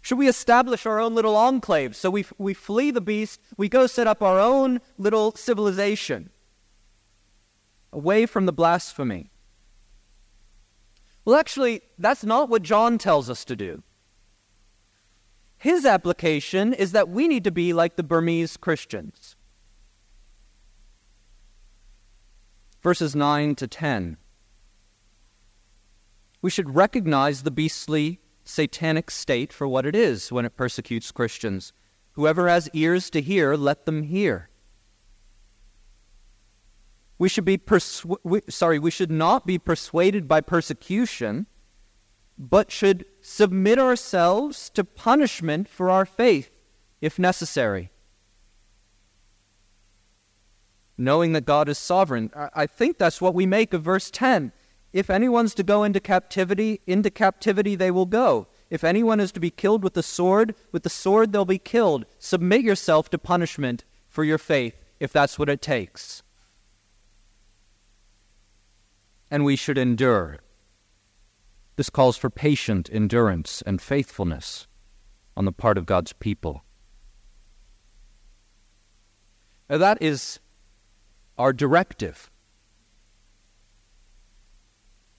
Should 0.00 0.18
we 0.18 0.28
establish 0.28 0.86
our 0.86 1.00
own 1.00 1.16
little 1.16 1.34
enclave? 1.34 1.96
So 1.96 2.10
we, 2.10 2.24
we 2.38 2.54
flee 2.54 2.92
the 2.92 3.00
beast, 3.00 3.40
we 3.56 3.68
go 3.68 3.88
set 3.88 4.06
up 4.06 4.22
our 4.22 4.38
own 4.38 4.80
little 4.98 5.34
civilization 5.34 6.30
away 7.92 8.24
from 8.24 8.46
the 8.46 8.52
blasphemy. 8.52 9.32
Well, 11.24 11.34
actually, 11.34 11.82
that's 11.98 12.24
not 12.24 12.48
what 12.48 12.62
John 12.62 12.96
tells 12.96 13.28
us 13.28 13.44
to 13.46 13.56
do. 13.56 13.82
His 15.58 15.84
application 15.84 16.72
is 16.72 16.92
that 16.92 17.08
we 17.08 17.26
need 17.26 17.42
to 17.44 17.50
be 17.50 17.72
like 17.72 17.96
the 17.96 18.04
Burmese 18.04 18.56
Christians. 18.56 19.34
Verses 22.80 23.16
9 23.16 23.56
to 23.56 23.66
10. 23.66 24.16
We 26.42 26.50
should 26.50 26.74
recognize 26.74 27.42
the 27.42 27.50
beastly 27.50 28.20
satanic 28.44 29.10
state 29.10 29.52
for 29.52 29.68
what 29.68 29.86
it 29.86 29.94
is 29.94 30.32
when 30.32 30.44
it 30.44 30.56
persecutes 30.56 31.12
Christians. 31.12 31.72
Whoever 32.12 32.48
has 32.48 32.68
ears 32.72 33.10
to 33.10 33.20
hear, 33.20 33.54
let 33.54 33.86
them 33.86 34.04
hear. 34.04 34.48
We 37.18 37.28
should 37.28 37.44
be 37.44 37.58
persu- 37.58 38.16
we, 38.22 38.40
sorry, 38.48 38.78
we 38.78 38.90
should 38.90 39.10
not 39.10 39.46
be 39.46 39.58
persuaded 39.58 40.26
by 40.26 40.40
persecution, 40.40 41.46
but 42.38 42.70
should 42.70 43.04
submit 43.20 43.78
ourselves 43.78 44.70
to 44.70 44.84
punishment 44.84 45.68
for 45.68 45.90
our 45.90 46.06
faith 46.06 46.62
if 47.02 47.18
necessary. 47.18 47.90
Knowing 50.96 51.32
that 51.32 51.44
God 51.44 51.68
is 51.68 51.76
sovereign. 51.78 52.30
I 52.34 52.66
think 52.66 52.96
that's 52.96 53.20
what 53.20 53.34
we 53.34 53.46
make 53.46 53.74
of 53.74 53.82
verse 53.82 54.10
10. 54.10 54.52
If 54.92 55.10
anyone's 55.10 55.54
to 55.54 55.62
go 55.62 55.84
into 55.84 56.00
captivity, 56.00 56.80
into 56.86 57.10
captivity 57.10 57.76
they 57.76 57.90
will 57.90 58.06
go. 58.06 58.48
If 58.70 58.84
anyone 58.84 59.20
is 59.20 59.32
to 59.32 59.40
be 59.40 59.50
killed 59.50 59.84
with 59.84 59.94
the 59.94 60.02
sword, 60.02 60.54
with 60.72 60.82
the 60.82 60.90
sword 60.90 61.32
they'll 61.32 61.44
be 61.44 61.58
killed. 61.58 62.06
Submit 62.18 62.62
yourself 62.62 63.10
to 63.10 63.18
punishment 63.18 63.84
for 64.08 64.24
your 64.24 64.38
faith, 64.38 64.74
if 64.98 65.12
that's 65.12 65.38
what 65.38 65.48
it 65.48 65.62
takes 65.62 66.22
and 69.30 69.44
we 69.44 69.56
should 69.56 69.78
endure. 69.78 70.38
This 71.76 71.88
calls 71.88 72.16
for 72.16 72.28
patient 72.28 72.90
endurance 72.92 73.62
and 73.64 73.80
faithfulness 73.80 74.66
on 75.36 75.44
the 75.44 75.52
part 75.52 75.78
of 75.78 75.86
God's 75.86 76.12
people. 76.12 76.64
Now, 79.68 79.78
that 79.78 80.02
is 80.02 80.40
our 81.38 81.52
directive. 81.52 82.29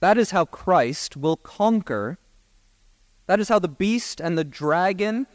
That 0.02 0.18
is 0.18 0.32
how 0.32 0.46
Christ 0.46 1.16
will 1.16 1.36
conquer. 1.36 2.18
That 3.28 3.38
is 3.38 3.48
how 3.48 3.60
the 3.60 3.68
beast 3.68 4.20
and 4.20 4.36
the 4.36 4.42
dragon 4.42 5.28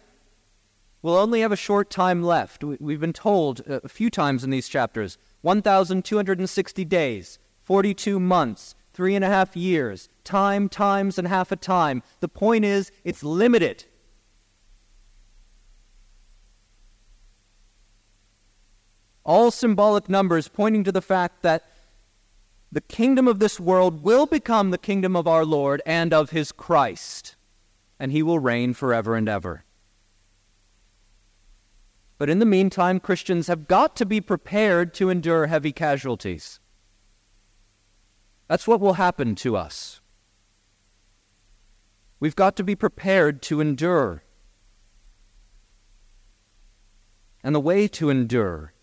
will 1.01 1.15
only 1.15 1.39
have 1.39 1.53
a 1.53 1.55
short 1.55 1.89
time 1.89 2.21
left. 2.21 2.65
We've 2.65 2.99
been 2.99 3.13
told 3.13 3.61
a 3.65 3.87
few 3.87 4.09
times 4.09 4.43
in 4.43 4.49
these 4.49 4.67
chapters 4.67 5.17
1,260 5.39 6.83
days 6.83 7.39
42 7.63 8.19
months, 8.19 8.75
three 8.93 9.15
and 9.15 9.23
a 9.23 9.29
half 9.29 9.55
years, 9.55 10.09
time, 10.25 10.67
times, 10.67 11.17
and 11.17 11.29
half 11.29 11.53
a 11.53 11.55
time. 11.55 12.03
The 12.19 12.27
point 12.27 12.65
is, 12.65 12.91
it's 13.05 13.23
limited. 13.23 13.85
All 19.23 19.49
symbolic 19.49 20.09
numbers 20.09 20.49
pointing 20.49 20.83
to 20.83 20.91
the 20.91 21.01
fact 21.01 21.41
that 21.43 21.63
the 22.71 22.81
kingdom 22.81 23.27
of 23.27 23.39
this 23.39 23.59
world 23.59 24.03
will 24.03 24.25
become 24.25 24.71
the 24.71 24.77
kingdom 24.77 25.15
of 25.15 25.27
our 25.27 25.45
Lord 25.45 25.81
and 25.85 26.13
of 26.13 26.31
his 26.31 26.51
Christ, 26.51 27.35
and 27.99 28.11
he 28.11 28.21
will 28.21 28.39
reign 28.39 28.73
forever 28.73 29.15
and 29.15 29.29
ever. 29.29 29.63
But 32.17 32.29
in 32.29 32.39
the 32.39 32.45
meantime, 32.45 32.99
Christians 32.99 33.47
have 33.47 33.67
got 33.67 33.95
to 33.97 34.05
be 34.05 34.19
prepared 34.19 34.93
to 34.95 35.09
endure 35.09 35.47
heavy 35.47 35.71
casualties. 35.71 36.59
That's 38.47 38.67
what 38.67 38.79
will 38.79 38.93
happen 38.93 39.35
to 39.35 39.55
us. 39.55 40.01
We've 42.19 42.35
got 42.35 42.55
to 42.55 42.63
be 42.63 42.75
prepared 42.75 43.41
to 43.43 43.61
endure. 43.61 44.23
And 47.43 47.53
the 47.53 47.59
way 47.59 47.87
to 47.89 48.09
endure 48.09 48.73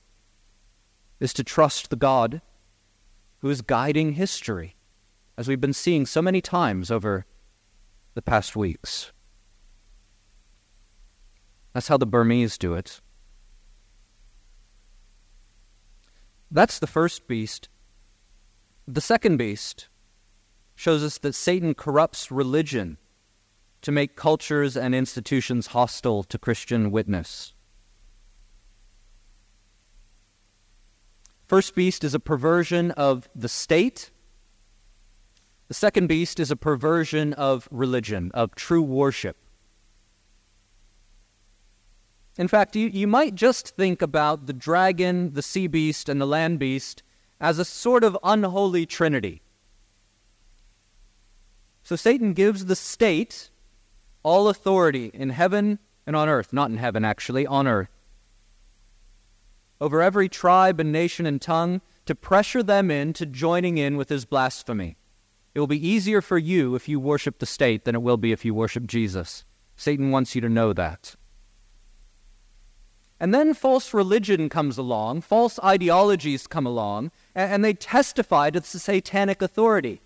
is 1.19 1.35
to 1.35 1.45
trust 1.45 1.91
the 1.91 1.97
God 1.97 2.41
who 3.45 3.51
is 3.51 3.61
guiding 3.61 4.15
history, 4.15 4.75
as 5.37 5.47
we've 5.47 5.61
been 5.61 5.75
seeing 5.75 6.07
so 6.07 6.23
many 6.23 6.41
times 6.41 6.91
over 6.91 7.27
the 8.15 8.23
past 8.23 8.57
weeks. 8.57 9.13
That's 11.75 11.89
how 11.89 11.99
the 11.99 12.07
Burmese 12.07 12.57
do 12.57 12.73
it. 12.73 13.03
That's 16.51 16.79
the 16.79 16.87
first 16.87 17.29
beast. 17.29 17.69
The 18.89 19.03
second 19.03 19.37
beast 19.37 19.89
shows 20.75 21.05
us 21.05 21.19
that 21.19 21.35
Satan 21.35 21.75
corrupts 21.75 22.31
religion 22.31 22.97
to 23.83 23.93
make 23.93 24.17
cultures 24.17 24.75
and 24.75 24.95
institutions 24.95 25.67
hostile 25.67 26.25
to 26.25 26.39
Christian 26.39 26.91
witness. 26.91 27.53
First 31.47 31.75
beast 31.75 32.05
is 32.05 32.15
a 32.15 32.21
perversion 32.21 32.91
of 32.93 33.29
the 33.35 33.49
state. 33.49 34.11
The 35.69 35.75
second 35.75 36.07
beast 36.07 36.41
is 36.41 36.51
a 36.51 36.57
perversion 36.57 37.33
of 37.35 37.69
religion, 37.71 38.31
of 38.35 38.55
true 38.55 38.83
worship. 38.83 39.37
In 42.37 42.49
fact, 42.49 42.75
you, 42.75 42.89
you 42.89 43.07
might 43.07 43.35
just 43.35 43.77
think 43.77 44.03
about 44.03 44.47
the 44.47 44.53
dragon, 44.53 45.35
the 45.35 45.43
sea 45.43 45.67
beast, 45.67 46.09
and 46.09 46.21
the 46.21 46.27
land 46.27 46.59
beast 46.59 47.03
as 47.41 47.59
a 47.59 47.65
sort 47.65 48.03
of 48.03 48.19
unholy 48.25 48.87
trinity. 48.87 49.43
So 51.83 51.97
Satan 51.97 52.33
gives 52.33 52.65
the 52.65 52.77
state 52.77 53.51
all 54.23 54.49
authority 54.49 55.11
in 55.13 55.31
heaven 55.31 55.79
and 56.07 56.17
on 56.17 56.29
earth, 56.29 56.53
not 56.53 56.71
in 56.71 56.79
heaven 56.79 57.05
actually, 57.05 57.47
on 57.47 57.69
earth, 57.69 57.94
over 59.81 60.03
every 60.03 60.29
tribe 60.29 60.81
and 60.81 60.93
nation 60.93 61.27
and 61.27 61.41
tongue 61.41 61.81
to 62.07 62.15
pressure 62.15 62.63
them 62.63 62.91
into 62.91 63.27
joining 63.27 63.79
in 63.79 63.97
with 63.97 64.09
his 64.09 64.25
blasphemy. 64.25 64.97
It 65.55 65.61
will 65.61 65.67
be 65.67 65.89
easier 65.89 66.21
for 66.21 66.39
you 66.39 66.75
if 66.75 66.89
you 66.89 66.99
worship 66.99 67.39
the 67.39 67.47
state 67.47 67.85
than 67.85 67.95
it 67.95 68.03
will 68.03 68.17
be 68.17 68.33
if 68.33 68.45
you 68.45 68.55
worship 68.55 68.87
Jesus. 68.87 69.45
Satan 69.77 70.11
wants 70.11 70.35
you 70.35 70.41
to 70.41 70.49
know 70.49 70.73
that. 70.73 71.15
And 73.21 73.33
then 73.33 73.55
false 73.55 73.95
religion 73.95 74.49
comes 74.49 74.77
along, 74.77 75.23
false 75.23 75.59
ideologies 75.63 76.47
come 76.47 76.67
along, 76.67 77.13
and, 77.35 77.65
they 77.65 77.73
testify 77.73 78.51
to 78.51 78.61
the 78.61 78.67
satanic 78.67 79.41
authority. 79.41 80.01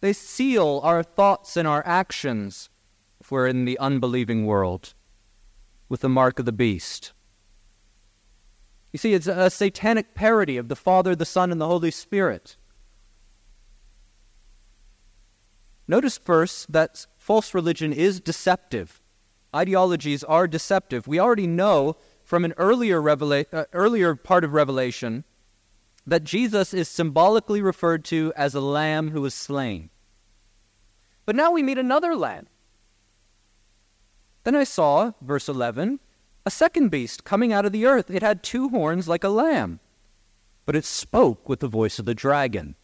They 0.00 0.12
seal 0.12 0.80
our 0.84 1.02
thoughts 1.02 1.56
and 1.56 1.66
our 1.66 1.82
actions 1.86 2.68
if 3.20 3.30
we're 3.30 3.46
in 3.46 3.64
the 3.64 3.78
unbelieving 3.78 4.44
world 4.44 4.92
with 5.88 6.02
the 6.02 6.10
mark 6.10 6.38
of 6.38 6.44
the 6.44 6.52
beast. 6.52 7.12
You 8.94 8.98
see, 8.98 9.12
it's 9.12 9.26
a 9.26 9.50
satanic 9.50 10.14
parody 10.14 10.56
of 10.56 10.68
the 10.68 10.76
Father, 10.76 11.16
the 11.16 11.24
Son, 11.24 11.50
and 11.50 11.60
the 11.60 11.66
Holy 11.66 11.90
Spirit. 11.90 12.56
Notice 15.88 16.16
first 16.16 16.70
that 16.70 17.04
false 17.16 17.54
religion 17.54 17.92
is 17.92 18.20
deceptive. 18.20 19.02
Ideologies 19.52 20.22
are 20.22 20.46
deceptive. 20.46 21.08
We 21.08 21.18
already 21.18 21.48
know 21.48 21.96
from 22.22 22.44
an 22.44 22.54
earlier, 22.56 23.02
revela- 23.02 23.52
uh, 23.52 23.64
earlier 23.72 24.14
part 24.14 24.44
of 24.44 24.52
Revelation 24.52 25.24
that 26.06 26.22
Jesus 26.22 26.72
is 26.72 26.88
symbolically 26.88 27.60
referred 27.60 28.04
to 28.04 28.32
as 28.36 28.54
a 28.54 28.60
lamb 28.60 29.10
who 29.10 29.22
was 29.22 29.34
slain. 29.34 29.90
But 31.26 31.34
now 31.34 31.50
we 31.50 31.64
meet 31.64 31.78
another 31.78 32.14
lamb. 32.14 32.46
Then 34.44 34.54
I 34.54 34.62
saw, 34.62 35.14
verse 35.20 35.48
11, 35.48 35.98
a 36.46 36.50
second 36.50 36.90
beast 36.90 37.24
coming 37.24 37.52
out 37.52 37.64
of 37.64 37.72
the 37.72 37.86
earth. 37.86 38.10
It 38.10 38.22
had 38.22 38.42
two 38.42 38.68
horns 38.68 39.08
like 39.08 39.24
a 39.24 39.28
lamb, 39.28 39.80
but 40.66 40.76
it 40.76 40.84
spoke 40.84 41.48
with 41.48 41.60
the 41.60 41.68
voice 41.68 41.98
of 41.98 42.04
the 42.04 42.14
dragon. 42.14 42.74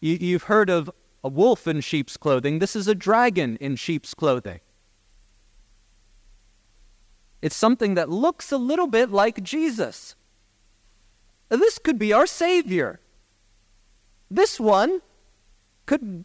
You, 0.00 0.34
have 0.34 0.44
heard 0.44 0.68
of 0.68 0.90
a 1.22 1.28
wolf 1.28 1.66
in 1.66 1.80
sheep's 1.80 2.16
clothing. 2.16 2.58
This 2.58 2.76
is 2.76 2.86
a 2.86 2.94
dragon 2.94 3.56
in 3.56 3.76
sheep's 3.76 4.12
clothing. 4.12 4.60
It's 7.40 7.56
something 7.56 7.94
that 7.94 8.10
looks 8.10 8.52
a 8.52 8.58
little 8.58 8.86
bit 8.86 9.10
like 9.10 9.42
Jesus. 9.42 10.14
This 11.48 11.78
could 11.78 11.98
be 11.98 12.12
our 12.12 12.26
Savior. 12.26 13.00
This 14.30 14.58
one 14.58 15.00
could 15.86 16.24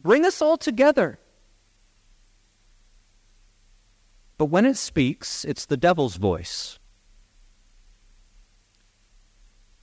bring 0.00 0.24
us 0.24 0.40
all 0.40 0.56
together. 0.56 1.18
But 4.36 4.46
when 4.46 4.66
it 4.66 4.76
speaks, 4.76 5.44
it's 5.44 5.66
the 5.66 5.76
devil's 5.76 6.16
voice. 6.16 6.78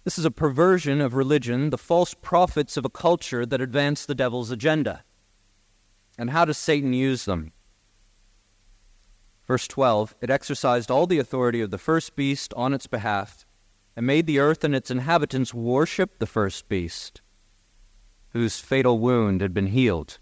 This 0.03 0.17
is 0.17 0.25
a 0.25 0.31
perversion 0.31 0.99
of 0.99 1.13
religion, 1.13 1.69
the 1.69 1.77
false 1.77 2.13
prophets 2.13 2.75
of 2.75 2.85
a 2.85 2.89
culture 2.89 3.45
that 3.45 3.61
advance 3.61 4.05
the 4.05 4.15
devil's 4.15 4.49
agenda. 4.49 5.03
And 6.17 6.31
how 6.31 6.43
does 6.43 6.57
Satan 6.57 6.91
use 6.93 7.25
them? 7.25 7.51
Verse 9.47 9.67
12 9.67 10.15
It 10.21 10.29
exercised 10.29 10.89
all 10.89 11.05
the 11.05 11.19
authority 11.19 11.61
of 11.61 11.71
the 11.71 11.77
first 11.77 12.15
beast 12.15 12.53
on 12.55 12.73
its 12.73 12.87
behalf, 12.87 13.45
and 13.95 14.07
made 14.07 14.25
the 14.25 14.39
earth 14.39 14.63
and 14.63 14.75
its 14.75 14.89
inhabitants 14.89 15.53
worship 15.53 16.17
the 16.17 16.25
first 16.25 16.67
beast, 16.67 17.21
whose 18.29 18.59
fatal 18.59 18.97
wound 18.97 19.41
had 19.41 19.53
been 19.53 19.67
healed. 19.67 20.17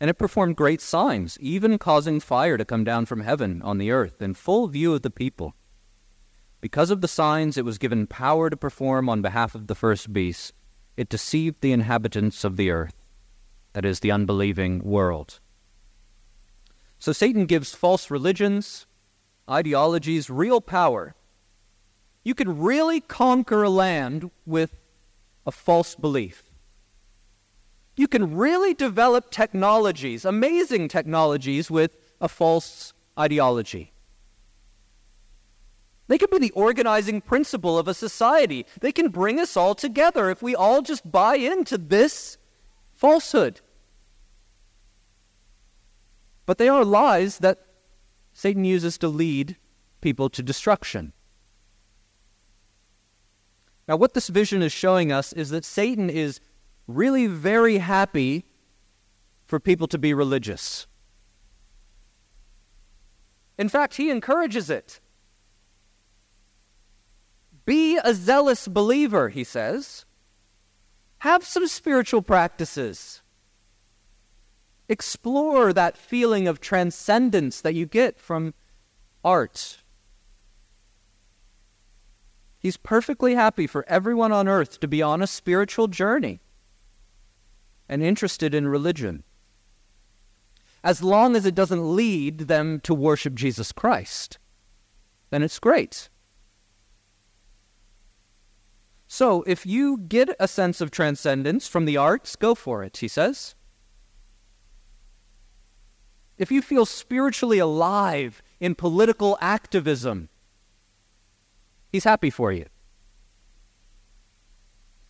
And 0.00 0.08
it 0.08 0.14
performed 0.14 0.56
great 0.56 0.80
signs, 0.80 1.38
even 1.40 1.78
causing 1.78 2.20
fire 2.20 2.56
to 2.56 2.64
come 2.64 2.84
down 2.84 3.04
from 3.04 3.20
heaven 3.20 3.60
on 3.62 3.76
the 3.76 3.90
earth 3.90 4.22
in 4.22 4.32
full 4.32 4.66
view 4.66 4.94
of 4.94 5.02
the 5.02 5.10
people. 5.10 5.54
Because 6.62 6.90
of 6.90 7.02
the 7.02 7.08
signs 7.08 7.56
it 7.56 7.64
was 7.64 7.78
given 7.78 8.06
power 8.06 8.48
to 8.48 8.56
perform 8.56 9.08
on 9.08 9.22
behalf 9.22 9.54
of 9.54 9.66
the 9.66 9.74
first 9.74 10.12
beast, 10.12 10.54
it 10.96 11.08
deceived 11.08 11.60
the 11.60 11.72
inhabitants 11.72 12.44
of 12.44 12.56
the 12.56 12.70
earth, 12.70 12.96
that 13.74 13.84
is, 13.84 14.00
the 14.00 14.10
unbelieving 14.10 14.82
world. 14.82 15.40
So 16.98 17.12
Satan 17.12 17.46
gives 17.46 17.74
false 17.74 18.10
religions, 18.10 18.86
ideologies, 19.48 20.28
real 20.28 20.60
power. 20.60 21.14
You 22.22 22.34
can 22.34 22.58
really 22.58 23.00
conquer 23.00 23.62
a 23.62 23.70
land 23.70 24.30
with 24.44 24.80
a 25.46 25.52
false 25.52 25.94
belief. 25.94 26.49
You 27.96 28.08
can 28.08 28.36
really 28.36 28.74
develop 28.74 29.30
technologies, 29.30 30.24
amazing 30.24 30.88
technologies, 30.88 31.70
with 31.70 31.96
a 32.20 32.28
false 32.28 32.92
ideology. 33.18 33.92
They 36.08 36.18
can 36.18 36.28
be 36.30 36.38
the 36.38 36.50
organizing 36.52 37.20
principle 37.20 37.78
of 37.78 37.86
a 37.86 37.94
society. 37.94 38.66
They 38.80 38.90
can 38.90 39.10
bring 39.10 39.38
us 39.38 39.56
all 39.56 39.76
together 39.76 40.28
if 40.28 40.42
we 40.42 40.56
all 40.56 40.82
just 40.82 41.10
buy 41.10 41.36
into 41.36 41.78
this 41.78 42.36
falsehood. 42.92 43.60
But 46.46 46.58
they 46.58 46.68
are 46.68 46.84
lies 46.84 47.38
that 47.38 47.60
Satan 48.32 48.64
uses 48.64 48.98
to 48.98 49.08
lead 49.08 49.56
people 50.00 50.28
to 50.30 50.42
destruction. 50.42 51.12
Now, 53.86 53.96
what 53.96 54.14
this 54.14 54.28
vision 54.28 54.62
is 54.62 54.72
showing 54.72 55.12
us 55.12 55.32
is 55.32 55.50
that 55.50 55.64
Satan 55.64 56.10
is 56.10 56.40
really 56.94 57.26
very 57.26 57.78
happy 57.78 58.44
for 59.46 59.58
people 59.58 59.86
to 59.88 59.98
be 59.98 60.14
religious. 60.14 60.86
In 63.58 63.68
fact, 63.68 63.96
he 63.96 64.10
encourages 64.10 64.70
it. 64.70 65.00
Be 67.64 67.98
a 68.02 68.14
zealous 68.14 68.66
believer, 68.66 69.28
he 69.28 69.44
says. 69.44 70.04
Have 71.18 71.44
some 71.44 71.66
spiritual 71.66 72.22
practices. 72.22 73.22
Explore 74.88 75.72
that 75.72 75.96
feeling 75.96 76.48
of 76.48 76.60
transcendence 76.60 77.60
that 77.60 77.74
you 77.74 77.86
get 77.86 78.18
from 78.18 78.54
art. 79.22 79.78
He's 82.58 82.76
perfectly 82.76 83.34
happy 83.34 83.66
for 83.66 83.84
everyone 83.88 84.32
on 84.32 84.48
earth 84.48 84.80
to 84.80 84.88
be 84.88 85.02
on 85.02 85.22
a 85.22 85.26
spiritual 85.26 85.88
journey 85.88 86.40
and 87.90 88.04
interested 88.04 88.54
in 88.54 88.68
religion, 88.68 89.24
as 90.84 91.02
long 91.02 91.34
as 91.34 91.44
it 91.44 91.56
doesn't 91.56 91.96
lead 91.96 92.38
them 92.38 92.78
to 92.80 92.94
worship 92.94 93.34
Jesus 93.34 93.72
Christ. 93.72 94.38
Then 95.30 95.42
it's 95.42 95.58
great. 95.58 96.08
So, 99.08 99.42
if 99.42 99.66
you 99.66 99.98
get 99.98 100.30
a 100.38 100.46
sense 100.46 100.80
of 100.80 100.92
transcendence 100.92 101.66
from 101.66 101.84
the 101.84 101.96
arts, 101.96 102.36
go 102.36 102.54
for 102.54 102.84
it, 102.84 102.98
he 102.98 103.08
says. 103.08 103.56
If 106.38 106.52
you 106.52 106.62
feel 106.62 106.86
spiritually 106.86 107.58
alive 107.58 108.40
in 108.60 108.76
political 108.76 109.36
activism, 109.40 110.28
he's 111.90 112.04
happy 112.04 112.30
for 112.30 112.52
you. 112.52 112.66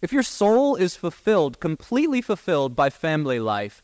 If 0.02 0.12
your 0.12 0.22
soul 0.22 0.76
is 0.76 0.96
fulfilled, 0.96 1.60
completely 1.60 2.22
fulfilled 2.22 2.74
by 2.74 2.88
family 2.88 3.38
life, 3.38 3.82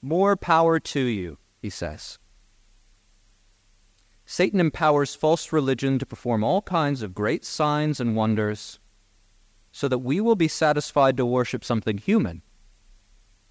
more 0.00 0.36
power 0.36 0.80
to 0.80 1.00
you, 1.00 1.38
he 1.60 1.68
says. 1.68 2.18
Satan 4.24 4.60
empowers 4.60 5.14
false 5.14 5.52
religion 5.52 5.98
to 5.98 6.06
perform 6.06 6.44
all 6.44 6.62
kinds 6.62 7.02
of 7.02 7.14
great 7.14 7.44
signs 7.44 8.00
and 8.00 8.16
wonders 8.16 8.78
so 9.72 9.88
that 9.88 9.98
we 9.98 10.20
will 10.20 10.36
be 10.36 10.48
satisfied 10.48 11.16
to 11.16 11.26
worship 11.26 11.64
something 11.64 11.98
human, 11.98 12.42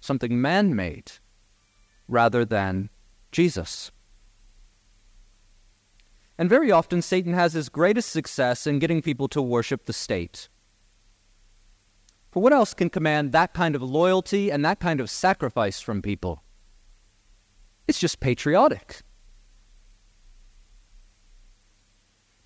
something 0.00 0.40
man 0.40 0.74
made, 0.74 1.12
rather 2.08 2.44
than 2.44 2.90
Jesus. 3.32 3.90
And 6.36 6.48
very 6.48 6.70
often, 6.70 7.02
Satan 7.02 7.32
has 7.34 7.52
his 7.52 7.68
greatest 7.68 8.10
success 8.10 8.66
in 8.66 8.78
getting 8.78 9.02
people 9.02 9.28
to 9.28 9.42
worship 9.42 9.86
the 9.86 9.92
state. 9.92 10.48
For 12.30 12.42
what 12.42 12.52
else 12.52 12.74
can 12.74 12.90
command 12.90 13.32
that 13.32 13.54
kind 13.54 13.74
of 13.74 13.82
loyalty 13.82 14.50
and 14.50 14.64
that 14.64 14.80
kind 14.80 15.00
of 15.00 15.10
sacrifice 15.10 15.80
from 15.80 16.02
people? 16.02 16.42
It's 17.86 17.98
just 17.98 18.20
patriotic. 18.20 19.02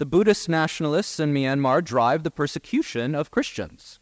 the 0.03 0.07
Buddhist 0.07 0.49
nationalists 0.49 1.21
in 1.21 1.33
Myanmar 1.33 1.81
drive 1.81 2.25
the 2.25 2.31
persecution 2.33 3.15
of 3.15 3.31
Christians. 3.31 4.01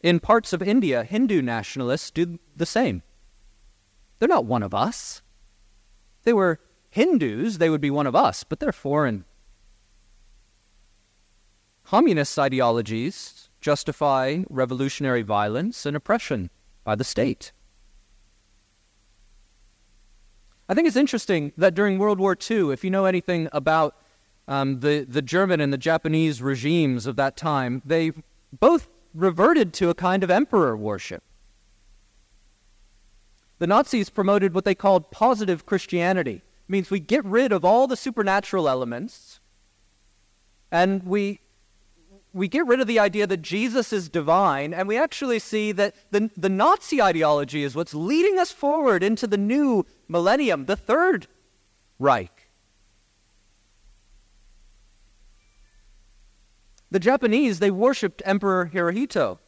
In 0.00 0.20
parts 0.20 0.52
of 0.52 0.62
India, 0.62 1.02
Hindu 1.02 1.42
nationalists 1.42 2.12
do 2.12 2.38
the 2.54 2.66
same. 2.66 3.02
They're 4.20 4.28
not 4.28 4.44
one 4.44 4.62
of 4.62 4.72
us. 4.72 5.22
If 6.20 6.24
they 6.26 6.32
were 6.32 6.60
Hindus, 6.88 7.58
they 7.58 7.68
would 7.68 7.80
be 7.80 7.90
one 7.90 8.06
of 8.06 8.14
us, 8.14 8.44
but 8.44 8.60
they're 8.60 8.70
foreign. 8.70 9.24
Communist 11.90 12.38
ideologies 12.38 13.48
justify 13.60 14.44
revolutionary 14.48 15.22
violence 15.22 15.84
and 15.84 15.96
oppression 15.96 16.48
by 16.84 16.94
the 16.94 17.02
state. 17.02 17.50
I 20.68 20.74
think 20.74 20.86
it's 20.86 20.96
interesting 20.96 21.52
that 21.56 21.74
during 21.74 21.98
World 21.98 22.20
War 22.20 22.36
II, 22.48 22.70
if 22.70 22.84
you 22.84 22.90
know 22.90 23.06
anything 23.06 23.48
about 23.52 23.96
um, 24.46 24.78
the, 24.78 25.04
the 25.08 25.20
German 25.20 25.60
and 25.60 25.72
the 25.72 25.78
Japanese 25.78 26.40
regimes 26.40 27.08
of 27.08 27.16
that 27.16 27.36
time, 27.36 27.82
they 27.84 28.12
both 28.60 28.88
reverted 29.12 29.72
to 29.72 29.90
a 29.90 29.94
kind 29.94 30.22
of 30.22 30.30
emperor 30.30 30.76
worship. 30.76 31.24
The 33.58 33.66
Nazis 33.66 34.10
promoted 34.10 34.54
what 34.54 34.64
they 34.64 34.76
called 34.76 35.10
positive 35.10 35.66
Christianity. 35.66 36.36
It 36.36 36.68
means 36.68 36.88
we 36.88 37.00
get 37.00 37.24
rid 37.24 37.50
of 37.50 37.64
all 37.64 37.88
the 37.88 37.96
supernatural 37.96 38.68
elements 38.68 39.40
and 40.70 41.02
we 41.02 41.40
we 42.32 42.48
get 42.48 42.66
rid 42.66 42.80
of 42.80 42.86
the 42.86 42.98
idea 42.98 43.26
that 43.26 43.42
Jesus 43.42 43.92
is 43.92 44.08
divine, 44.08 44.72
and 44.72 44.86
we 44.86 44.96
actually 44.96 45.38
see 45.38 45.72
that 45.72 45.94
the, 46.10 46.30
the 46.36 46.48
Nazi 46.48 47.02
ideology 47.02 47.62
is 47.62 47.74
what's 47.74 47.94
leading 47.94 48.38
us 48.38 48.52
forward 48.52 49.02
into 49.02 49.26
the 49.26 49.38
new 49.38 49.84
millennium, 50.08 50.66
the 50.66 50.76
Third 50.76 51.26
Reich. 51.98 52.48
The 56.90 57.00
Japanese, 57.00 57.58
they 57.58 57.70
worshipped 57.70 58.22
Emperor 58.24 58.70
Hirohito 58.72 59.38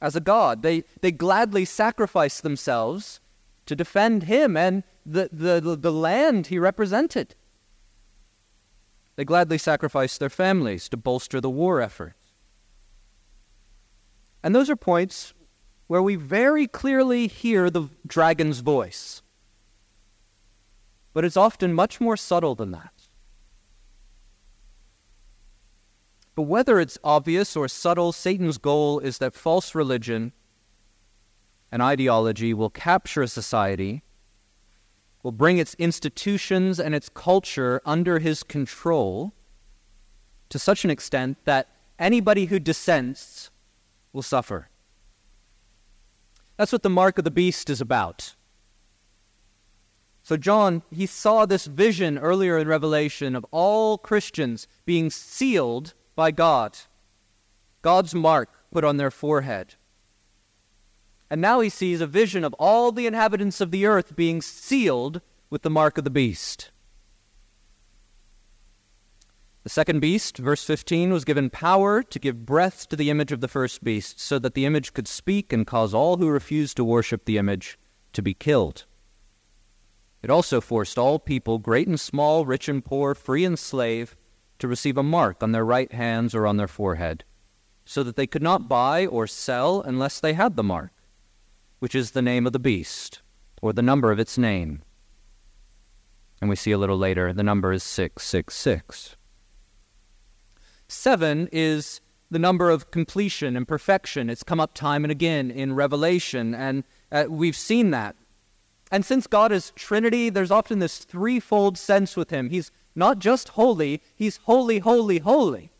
as 0.00 0.14
a 0.14 0.20
god. 0.20 0.62
They, 0.62 0.84
they 1.00 1.10
gladly 1.10 1.64
sacrificed 1.64 2.42
themselves 2.42 3.20
to 3.66 3.74
defend 3.74 4.24
him 4.24 4.56
and 4.56 4.84
the, 5.04 5.28
the, 5.32 5.76
the 5.76 5.92
land 5.92 6.48
he 6.48 6.58
represented. 6.58 7.34
They 9.18 9.24
gladly 9.24 9.58
sacrificed 9.58 10.20
their 10.20 10.30
families 10.30 10.88
to 10.90 10.96
bolster 10.96 11.40
the 11.40 11.50
war 11.50 11.80
effort. 11.80 12.14
And 14.44 14.54
those 14.54 14.70
are 14.70 14.76
points 14.76 15.34
where 15.88 16.00
we 16.00 16.14
very 16.14 16.68
clearly 16.68 17.26
hear 17.26 17.68
the 17.68 17.88
dragon's 18.06 18.60
voice. 18.60 19.22
But 21.12 21.24
it's 21.24 21.36
often 21.36 21.74
much 21.74 22.00
more 22.00 22.16
subtle 22.16 22.54
than 22.54 22.70
that. 22.70 22.92
But 26.36 26.42
whether 26.42 26.78
it's 26.78 26.96
obvious 27.02 27.56
or 27.56 27.66
subtle, 27.66 28.12
Satan's 28.12 28.58
goal 28.58 29.00
is 29.00 29.18
that 29.18 29.34
false 29.34 29.74
religion 29.74 30.32
and 31.72 31.82
ideology 31.82 32.54
will 32.54 32.70
capture 32.70 33.22
a 33.22 33.26
society 33.26 34.04
will 35.22 35.32
bring 35.32 35.58
its 35.58 35.74
institutions 35.74 36.78
and 36.78 36.94
its 36.94 37.08
culture 37.08 37.80
under 37.84 38.18
his 38.18 38.42
control 38.42 39.32
to 40.48 40.58
such 40.58 40.84
an 40.84 40.90
extent 40.90 41.36
that 41.44 41.68
anybody 41.98 42.46
who 42.46 42.58
dissents 42.58 43.50
will 44.12 44.22
suffer. 44.22 44.68
That's 46.56 46.72
what 46.72 46.82
the 46.82 46.90
mark 46.90 47.18
of 47.18 47.24
the 47.24 47.30
beast 47.30 47.70
is 47.70 47.80
about. 47.80 48.34
So, 50.22 50.36
John, 50.36 50.82
he 50.90 51.06
saw 51.06 51.46
this 51.46 51.66
vision 51.66 52.18
earlier 52.18 52.58
in 52.58 52.68
Revelation 52.68 53.34
of 53.34 53.46
all 53.50 53.96
Christians 53.96 54.68
being 54.84 55.08
sealed 55.08 55.94
by 56.14 56.32
God, 56.32 56.76
God's 57.80 58.14
mark 58.14 58.50
put 58.70 58.84
on 58.84 58.96
their 58.96 59.10
forehead. 59.10 59.76
And 61.30 61.40
now 61.40 61.60
he 61.60 61.68
sees 61.68 62.00
a 62.00 62.06
vision 62.06 62.42
of 62.42 62.54
all 62.54 62.90
the 62.90 63.06
inhabitants 63.06 63.60
of 63.60 63.70
the 63.70 63.84
earth 63.84 64.16
being 64.16 64.40
sealed 64.40 65.20
with 65.50 65.62
the 65.62 65.70
mark 65.70 65.98
of 65.98 66.04
the 66.04 66.10
beast. 66.10 66.70
The 69.62 69.68
second 69.68 70.00
beast, 70.00 70.38
verse 70.38 70.64
15, 70.64 71.12
was 71.12 71.26
given 71.26 71.50
power 71.50 72.02
to 72.02 72.18
give 72.18 72.46
breath 72.46 72.88
to 72.88 72.96
the 72.96 73.10
image 73.10 73.32
of 73.32 73.42
the 73.42 73.48
first 73.48 73.84
beast, 73.84 74.18
so 74.18 74.38
that 74.38 74.54
the 74.54 74.64
image 74.64 74.94
could 74.94 75.06
speak 75.06 75.52
and 75.52 75.66
cause 75.66 75.92
all 75.92 76.16
who 76.16 76.28
refused 76.28 76.78
to 76.78 76.84
worship 76.84 77.26
the 77.26 77.36
image 77.36 77.78
to 78.14 78.22
be 78.22 78.32
killed. 78.32 78.86
It 80.22 80.30
also 80.30 80.62
forced 80.62 80.96
all 80.96 81.18
people, 81.18 81.58
great 81.58 81.86
and 81.86 82.00
small, 82.00 82.46
rich 82.46 82.68
and 82.68 82.82
poor, 82.82 83.14
free 83.14 83.44
and 83.44 83.58
slave, 83.58 84.16
to 84.58 84.68
receive 84.68 84.96
a 84.96 85.02
mark 85.02 85.42
on 85.42 85.52
their 85.52 85.66
right 85.66 85.92
hands 85.92 86.34
or 86.34 86.46
on 86.46 86.56
their 86.56 86.66
forehead, 86.66 87.24
so 87.84 88.02
that 88.02 88.16
they 88.16 88.26
could 88.26 88.42
not 88.42 88.68
buy 88.68 89.04
or 89.04 89.26
sell 89.26 89.82
unless 89.82 90.18
they 90.18 90.32
had 90.32 90.56
the 90.56 90.64
mark 90.64 90.92
which 91.78 91.94
is 91.94 92.10
the 92.10 92.22
name 92.22 92.46
of 92.46 92.52
the 92.52 92.58
beast, 92.58 93.20
or 93.62 93.72
the 93.72 93.82
number 93.82 94.10
of 94.10 94.18
its 94.18 94.36
name. 94.38 94.82
And 96.40 96.48
we 96.48 96.56
see 96.56 96.72
a 96.72 96.78
little 96.78 96.98
later 96.98 97.32
the 97.32 97.42
number 97.42 97.72
is 97.72 97.82
666. 97.82 99.16
Seven 100.86 101.48
is 101.52 102.00
the 102.30 102.38
number 102.38 102.70
of 102.70 102.90
completion 102.90 103.56
and 103.56 103.66
perfection. 103.66 104.30
It's 104.30 104.42
come 104.42 104.60
up 104.60 104.74
time 104.74 105.04
and 105.04 105.10
again 105.10 105.50
in 105.50 105.74
Revelation, 105.74 106.54
and 106.54 106.84
uh, 107.10 107.24
we've 107.28 107.56
seen 107.56 107.90
that. 107.90 108.16
And 108.90 109.04
since 109.04 109.26
God 109.26 109.52
is 109.52 109.72
Trinity, 109.76 110.30
there's 110.30 110.50
often 110.50 110.78
this 110.78 110.98
threefold 110.98 111.76
sense 111.76 112.16
with 112.16 112.30
Him. 112.30 112.50
He's 112.50 112.70
not 112.94 113.18
just 113.18 113.50
holy, 113.50 114.02
He's 114.14 114.38
holy, 114.38 114.78
holy, 114.78 115.18
holy. 115.18 115.70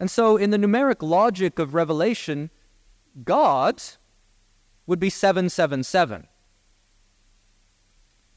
And 0.00 0.10
so, 0.10 0.38
in 0.38 0.48
the 0.48 0.56
numeric 0.56 1.02
logic 1.02 1.58
of 1.58 1.74
Revelation, 1.74 2.48
God 3.22 3.82
would 4.86 4.98
be 4.98 5.10
777. 5.10 6.26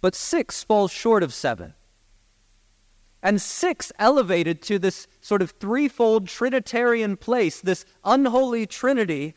But 0.01 0.13
6 0.13 0.63
falls 0.65 0.91
short 0.91 1.23
of 1.23 1.33
7. 1.33 1.73
And 3.23 3.41
6 3.41 3.91
elevated 3.97 4.61
to 4.63 4.77
this 4.77 5.07
sort 5.21 5.41
of 5.41 5.51
threefold 5.51 6.27
Trinitarian 6.27 7.15
place, 7.15 7.61
this 7.61 7.85
unholy 8.03 8.65
Trinity. 8.65 9.33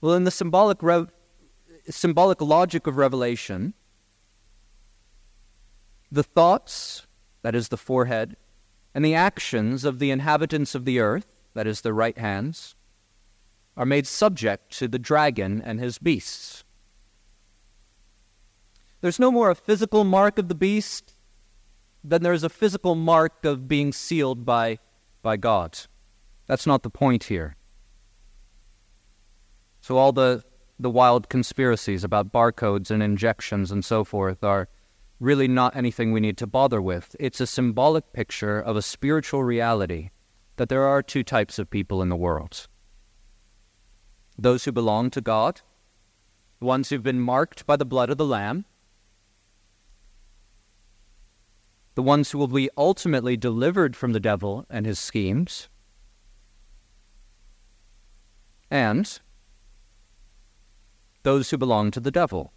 Well, 0.00 0.14
in 0.14 0.24
the 0.24 0.30
symbolic, 0.30 0.82
re- 0.82 1.06
symbolic 1.90 2.40
logic 2.40 2.86
of 2.86 2.96
Revelation, 2.96 3.74
the 6.10 6.22
thoughts, 6.22 7.06
that 7.42 7.54
is 7.54 7.68
the 7.68 7.76
forehead, 7.76 8.38
and 8.96 9.04
the 9.04 9.14
actions 9.14 9.84
of 9.84 9.98
the 9.98 10.10
inhabitants 10.10 10.74
of 10.74 10.86
the 10.86 11.00
earth, 11.00 11.26
that 11.52 11.66
is 11.66 11.82
the 11.82 11.92
right 11.92 12.16
hands, 12.16 12.74
are 13.76 13.84
made 13.84 14.06
subject 14.06 14.72
to 14.78 14.88
the 14.88 14.98
dragon 14.98 15.60
and 15.60 15.78
his 15.78 15.98
beasts. 15.98 16.64
There's 19.02 19.18
no 19.18 19.30
more 19.30 19.50
a 19.50 19.54
physical 19.54 20.02
mark 20.04 20.38
of 20.38 20.48
the 20.48 20.54
beast 20.54 21.14
than 22.02 22.22
there 22.22 22.32
is 22.32 22.42
a 22.42 22.48
physical 22.48 22.94
mark 22.94 23.44
of 23.44 23.68
being 23.68 23.92
sealed 23.92 24.46
by, 24.46 24.78
by 25.20 25.36
God. 25.36 25.78
That's 26.46 26.66
not 26.66 26.82
the 26.82 26.88
point 26.88 27.24
here. 27.24 27.56
So, 29.82 29.98
all 29.98 30.12
the, 30.12 30.42
the 30.78 30.88
wild 30.88 31.28
conspiracies 31.28 32.02
about 32.02 32.32
barcodes 32.32 32.90
and 32.90 33.02
injections 33.02 33.70
and 33.70 33.84
so 33.84 34.04
forth 34.04 34.42
are 34.42 34.70
really 35.18 35.48
not 35.48 35.76
anything 35.76 36.12
we 36.12 36.20
need 36.20 36.36
to 36.38 36.46
bother 36.46 36.80
with. 36.80 37.16
It's 37.18 37.40
a 37.40 37.46
symbolic 37.46 38.12
picture 38.12 38.60
of 38.60 38.76
a 38.76 38.82
spiritual 38.82 39.42
reality 39.42 40.10
that 40.56 40.68
there 40.68 40.86
are 40.86 41.02
two 41.02 41.22
types 41.22 41.58
of 41.58 41.70
people 41.70 42.02
in 42.02 42.08
the 42.08 42.16
world 42.16 42.66
those 44.38 44.66
who 44.66 44.72
belong 44.72 45.08
to 45.08 45.22
God, 45.22 45.62
the 46.58 46.66
ones 46.66 46.90
who've 46.90 47.02
been 47.02 47.20
marked 47.20 47.66
by 47.66 47.74
the 47.74 47.86
blood 47.86 48.10
of 48.10 48.18
the 48.18 48.24
Lamb, 48.26 48.66
the 51.94 52.02
ones 52.02 52.30
who 52.30 52.36
will 52.36 52.46
be 52.46 52.68
ultimately 52.76 53.34
delivered 53.34 53.96
from 53.96 54.12
the 54.12 54.20
devil 54.20 54.66
and 54.68 54.84
his 54.84 54.98
schemes, 54.98 55.70
and 58.70 59.20
those 61.22 61.48
who 61.48 61.56
belong 61.56 61.90
to 61.90 62.00
the 62.00 62.10
devil 62.10 62.52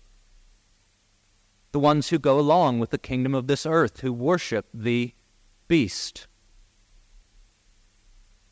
the 1.71 1.79
ones 1.79 2.09
who 2.09 2.19
go 2.19 2.39
along 2.39 2.79
with 2.79 2.89
the 2.89 2.97
kingdom 2.97 3.35
of 3.35 3.47
this 3.47 3.65
earth, 3.65 3.99
who 3.99 4.11
worship 4.11 4.65
the 4.73 5.13
beast, 5.67 6.27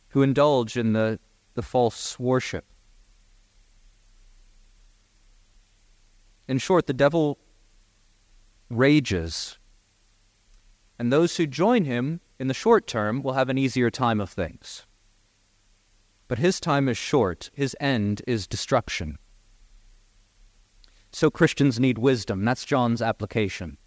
who 0.09 0.21
indulge 0.21 0.77
in 0.77 0.93
the, 0.93 1.19
the 1.55 1.61
false 1.61 2.19
worship. 2.19 2.65
In 6.47 6.59
short, 6.59 6.87
the 6.87 6.93
devil 6.93 7.39
rages, 8.69 9.57
and 10.99 11.11
those 11.11 11.37
who 11.37 11.47
join 11.47 11.85
him 11.85 12.21
in 12.39 12.47
the 12.47 12.53
short 12.53 12.87
term 12.87 13.21
will 13.21 13.33
have 13.33 13.49
an 13.49 13.57
easier 13.57 13.89
time 13.89 14.21
of 14.21 14.29
things. 14.29 14.85
But 16.27 16.39
his 16.39 16.59
time 16.59 16.87
is 16.87 16.97
short, 16.97 17.49
his 17.53 17.75
end 17.79 18.21
is 18.27 18.47
destruction. 18.47 19.17
So 21.17 21.31
Christians 21.31 21.79
need 21.79 21.97
wisdom. 21.97 22.45
That's 22.45 22.63
John's 22.63 23.01
application. 23.01 23.77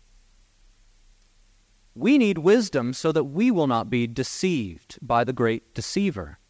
We 1.94 2.18
need 2.18 2.38
wisdom 2.38 2.92
so 2.92 3.12
that 3.12 3.22
we 3.22 3.52
will 3.52 3.68
not 3.68 3.88
be 3.88 4.08
deceived 4.08 4.98
by 5.00 5.22
the 5.22 5.32
great 5.32 5.72
deceiver. 5.72 6.40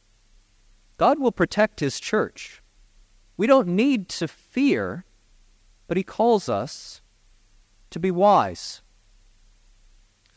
God 0.97 1.18
will 1.18 1.33
protect 1.33 1.81
his 1.81 2.01
church. 2.01 2.62
We 3.37 3.47
don't 3.47 3.68
need 3.68 4.09
to 4.20 4.26
fear, 4.26 5.05
but 5.87 5.99
he 5.99 6.03
calls 6.03 6.49
us 6.49 7.03
to 7.91 8.01
be 8.01 8.11
wise. 8.11 8.81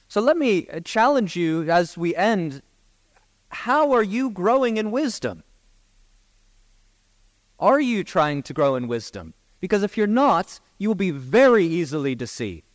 So 0.09 0.19
let 0.19 0.35
me 0.35 0.67
uh, 0.67 0.81
challenge 0.81 1.37
you 1.37 1.71
as 1.71 1.97
we 1.97 2.17
end 2.17 2.61
how 3.47 3.93
are 3.93 4.03
you 4.03 4.29
growing 4.29 4.75
in 4.75 4.91
wisdom? 4.91 5.45
Are 7.61 7.79
you 7.79 8.03
trying 8.03 8.43
to 8.43 8.53
grow 8.53 8.75
in 8.75 8.89
wisdom? 8.89 9.35
Because 9.63 9.81
if 9.81 9.95
you're 9.95 10.07
not, 10.07 10.59
you 10.77 10.89
will 10.89 10.93
be 11.09 11.11
very 11.11 11.65
easily 11.65 12.15
deceived. 12.15 12.65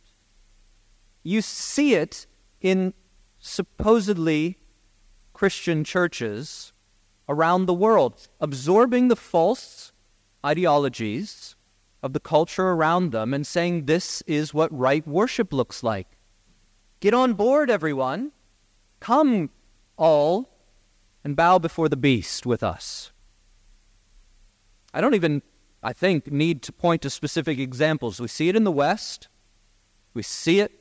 You 1.21 1.43
see 1.43 1.93
it 1.93 2.25
in 2.61 2.95
supposedly 3.37 4.57
Christian 5.31 5.83
churches 5.83 6.73
around 7.29 7.67
the 7.67 7.75
world, 7.75 8.27
absorbing 8.41 9.07
the 9.07 9.15
false 9.15 9.93
ideologies 10.43 11.55
of 12.01 12.13
the 12.13 12.19
culture 12.19 12.69
around 12.69 13.11
them 13.11 13.35
and 13.35 13.45
saying 13.45 13.85
this 13.85 14.23
is 14.25 14.51
what 14.51 14.75
right 14.75 15.07
worship 15.07 15.53
looks 15.53 15.83
like. 15.83 16.07
Get 17.01 17.13
on 17.13 17.33
board, 17.33 17.69
everyone. 17.69 18.31
Come, 18.99 19.51
all, 19.95 20.49
and 21.23 21.35
bow 21.35 21.59
before 21.59 21.87
the 21.87 21.95
beast 21.95 22.47
with 22.47 22.63
us. 22.63 23.11
I 24.91 25.01
don't 25.01 25.13
even, 25.13 25.43
I 25.81 25.93
think, 25.93 26.31
need 26.31 26.61
to 26.63 26.71
point 26.71 27.01
to 27.03 27.09
specific 27.09 27.57
examples. 27.57 28.19
We 28.19 28.27
see 28.27 28.49
it 28.49 28.55
in 28.55 28.63
the 28.63 28.71
West, 28.71 29.27
we 30.13 30.23
see 30.23 30.59
it 30.59 30.71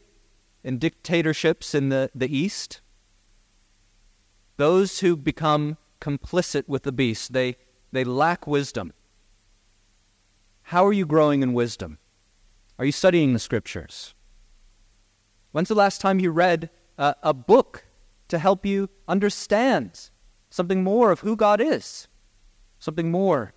in 0.64 0.78
dictatorships 0.78 1.74
in 1.74 1.88
the, 1.88 2.10
the 2.14 2.34
East. 2.36 2.80
Those 4.56 5.00
who 5.00 5.16
become 5.16 5.76
complicit 6.00 6.64
with 6.66 6.82
the 6.82 6.92
beast, 6.92 7.32
they, 7.32 7.56
they 7.92 8.02
lack 8.02 8.46
wisdom. 8.46 8.92
How 10.62 10.84
are 10.84 10.92
you 10.92 11.06
growing 11.06 11.42
in 11.42 11.52
wisdom? 11.52 11.98
Are 12.78 12.84
you 12.84 12.92
studying 12.92 13.32
the 13.32 13.38
scriptures? 13.38 14.14
When's 15.52 15.68
the 15.68 15.74
last 15.74 16.00
time 16.00 16.20
you 16.20 16.30
read 16.30 16.70
uh, 16.98 17.14
a 17.22 17.32
book 17.32 17.84
to 18.28 18.38
help 18.38 18.66
you 18.66 18.90
understand 19.06 20.10
something 20.50 20.82
more 20.82 21.10
of 21.10 21.20
who 21.20 21.36
God 21.36 21.60
is? 21.60 22.08
Something 22.78 23.10
more 23.10 23.54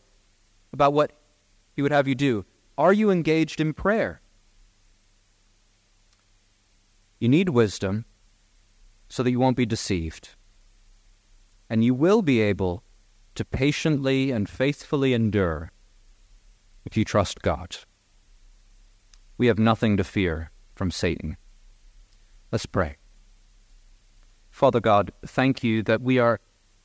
about 0.72 0.94
what 0.94 1.12
He 1.76 1.82
would 1.82 1.92
have 1.92 2.08
you 2.08 2.16
do? 2.16 2.46
Are 2.78 2.94
you 2.94 3.12
engaged 3.12 3.62
in 3.62 3.74
prayer? 3.74 4.22
You 7.20 7.30
need 7.30 7.50
wisdom 7.50 8.06
so 9.10 9.24
that 9.24 9.32
you 9.32 9.40
won't 9.40 9.58
be 9.58 9.66
deceived. 9.66 10.30
And 11.70 11.84
you 11.84 11.94
will 11.94 12.22
be 12.22 12.42
able 12.42 12.84
to 13.36 13.46
patiently 13.46 14.32
and 14.32 14.50
faithfully 14.50 15.14
endure 15.14 15.72
if 16.86 16.98
you 16.98 17.06
trust 17.06 17.42
God. 17.42 17.78
We 19.38 19.48
have 19.48 19.60
nothing 19.60 19.98
to 19.98 20.04
fear 20.04 20.52
from 20.76 20.92
Satan. 20.92 21.38
Let's 22.52 22.66
pray. 22.66 22.98
Father 24.50 24.80
God, 24.80 25.12
thank 25.26 25.64
you 25.64 25.84
that 25.84 26.02
we 26.02 26.20
are 26.20 26.40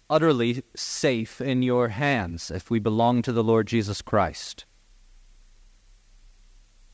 utterly 0.08 0.62
safe 0.76 1.40
in 1.40 1.62
your 1.62 1.88
hands 1.88 2.50
if 2.50 2.70
we 2.70 2.78
belong 2.78 3.22
to 3.22 3.32
the 3.32 3.42
Lord 3.42 3.66
Jesus 3.66 4.02
Christ. 4.02 4.64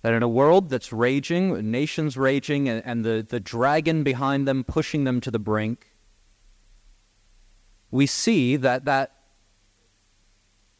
That 0.02 0.14
in 0.14 0.22
a 0.22 0.28
world 0.28 0.68
that's 0.68 0.92
raging, 0.92 1.70
nations 1.70 2.16
raging, 2.16 2.68
and, 2.68 2.82
and 2.84 3.04
the, 3.04 3.24
the 3.28 3.38
dragon 3.40 4.02
behind 4.02 4.48
them 4.48 4.64
pushing 4.64 5.04
them 5.04 5.20
to 5.20 5.30
the 5.30 5.38
brink, 5.38 5.92
we 7.90 8.06
see 8.06 8.56
that 8.56 8.84
that 8.86 9.12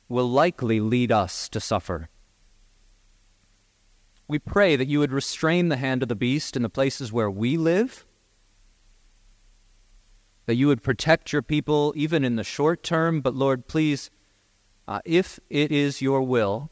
will 0.09 0.29
likely 0.29 0.81
lead 0.81 1.13
us 1.13 1.49
to 1.51 1.61
suffer. 1.61 2.09
We 4.27 4.39
pray 4.39 4.77
that 4.77 4.89
you 4.89 4.99
would 4.99 5.13
restrain 5.13 5.69
the 5.69 5.77
hand 5.77 6.03
of 6.03 6.09
the 6.09 6.15
beast 6.17 6.57
in 6.57 6.63
the 6.63 6.69
places 6.69 7.13
where 7.13 7.31
we 7.31 7.57
live, 7.57 8.05
that 10.47 10.55
you 10.55 10.67
would 10.67 10.83
protect 10.83 11.33
your 11.33 11.43
people 11.43 11.93
even 11.97 12.25
in 12.25 12.37
the 12.37 12.45
short 12.45 12.83
term. 12.83 13.21
But 13.21 13.35
Lord, 13.35 13.69
please, 13.69 14.11
uh, 14.89 15.01
if 15.05 15.39
it 15.49 15.71
is 15.71 16.03
your 16.03 16.23
will 16.23 16.71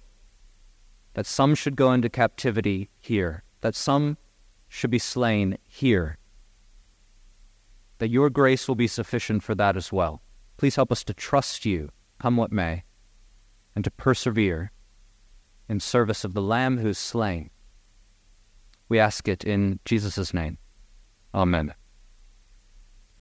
that 1.14 1.26
some 1.26 1.54
should 1.54 1.76
go 1.76 1.92
into 1.92 2.08
captivity 2.08 2.90
here, 3.00 3.42
that 3.61 3.74
some 3.74 4.16
should 4.68 4.90
be 4.90 4.98
slain 4.98 5.58
here, 5.66 6.18
that 7.98 8.08
your 8.08 8.30
grace 8.30 8.68
will 8.68 8.76
be 8.76 8.86
sufficient 8.86 9.42
for 9.42 9.54
that 9.54 9.76
as 9.76 9.92
well. 9.92 10.22
Please 10.56 10.76
help 10.76 10.92
us 10.92 11.04
to 11.04 11.14
trust 11.14 11.64
you, 11.64 11.90
come 12.18 12.36
what 12.36 12.52
may, 12.52 12.84
and 13.74 13.84
to 13.84 13.90
persevere 13.90 14.72
in 15.68 15.80
service 15.80 16.24
of 16.24 16.34
the 16.34 16.42
Lamb 16.42 16.78
who 16.78 16.88
is 16.88 16.98
slain. 16.98 17.50
We 18.88 18.98
ask 18.98 19.28
it 19.28 19.44
in 19.44 19.80
Jesus' 19.84 20.34
name. 20.34 20.58
Amen. 21.32 21.74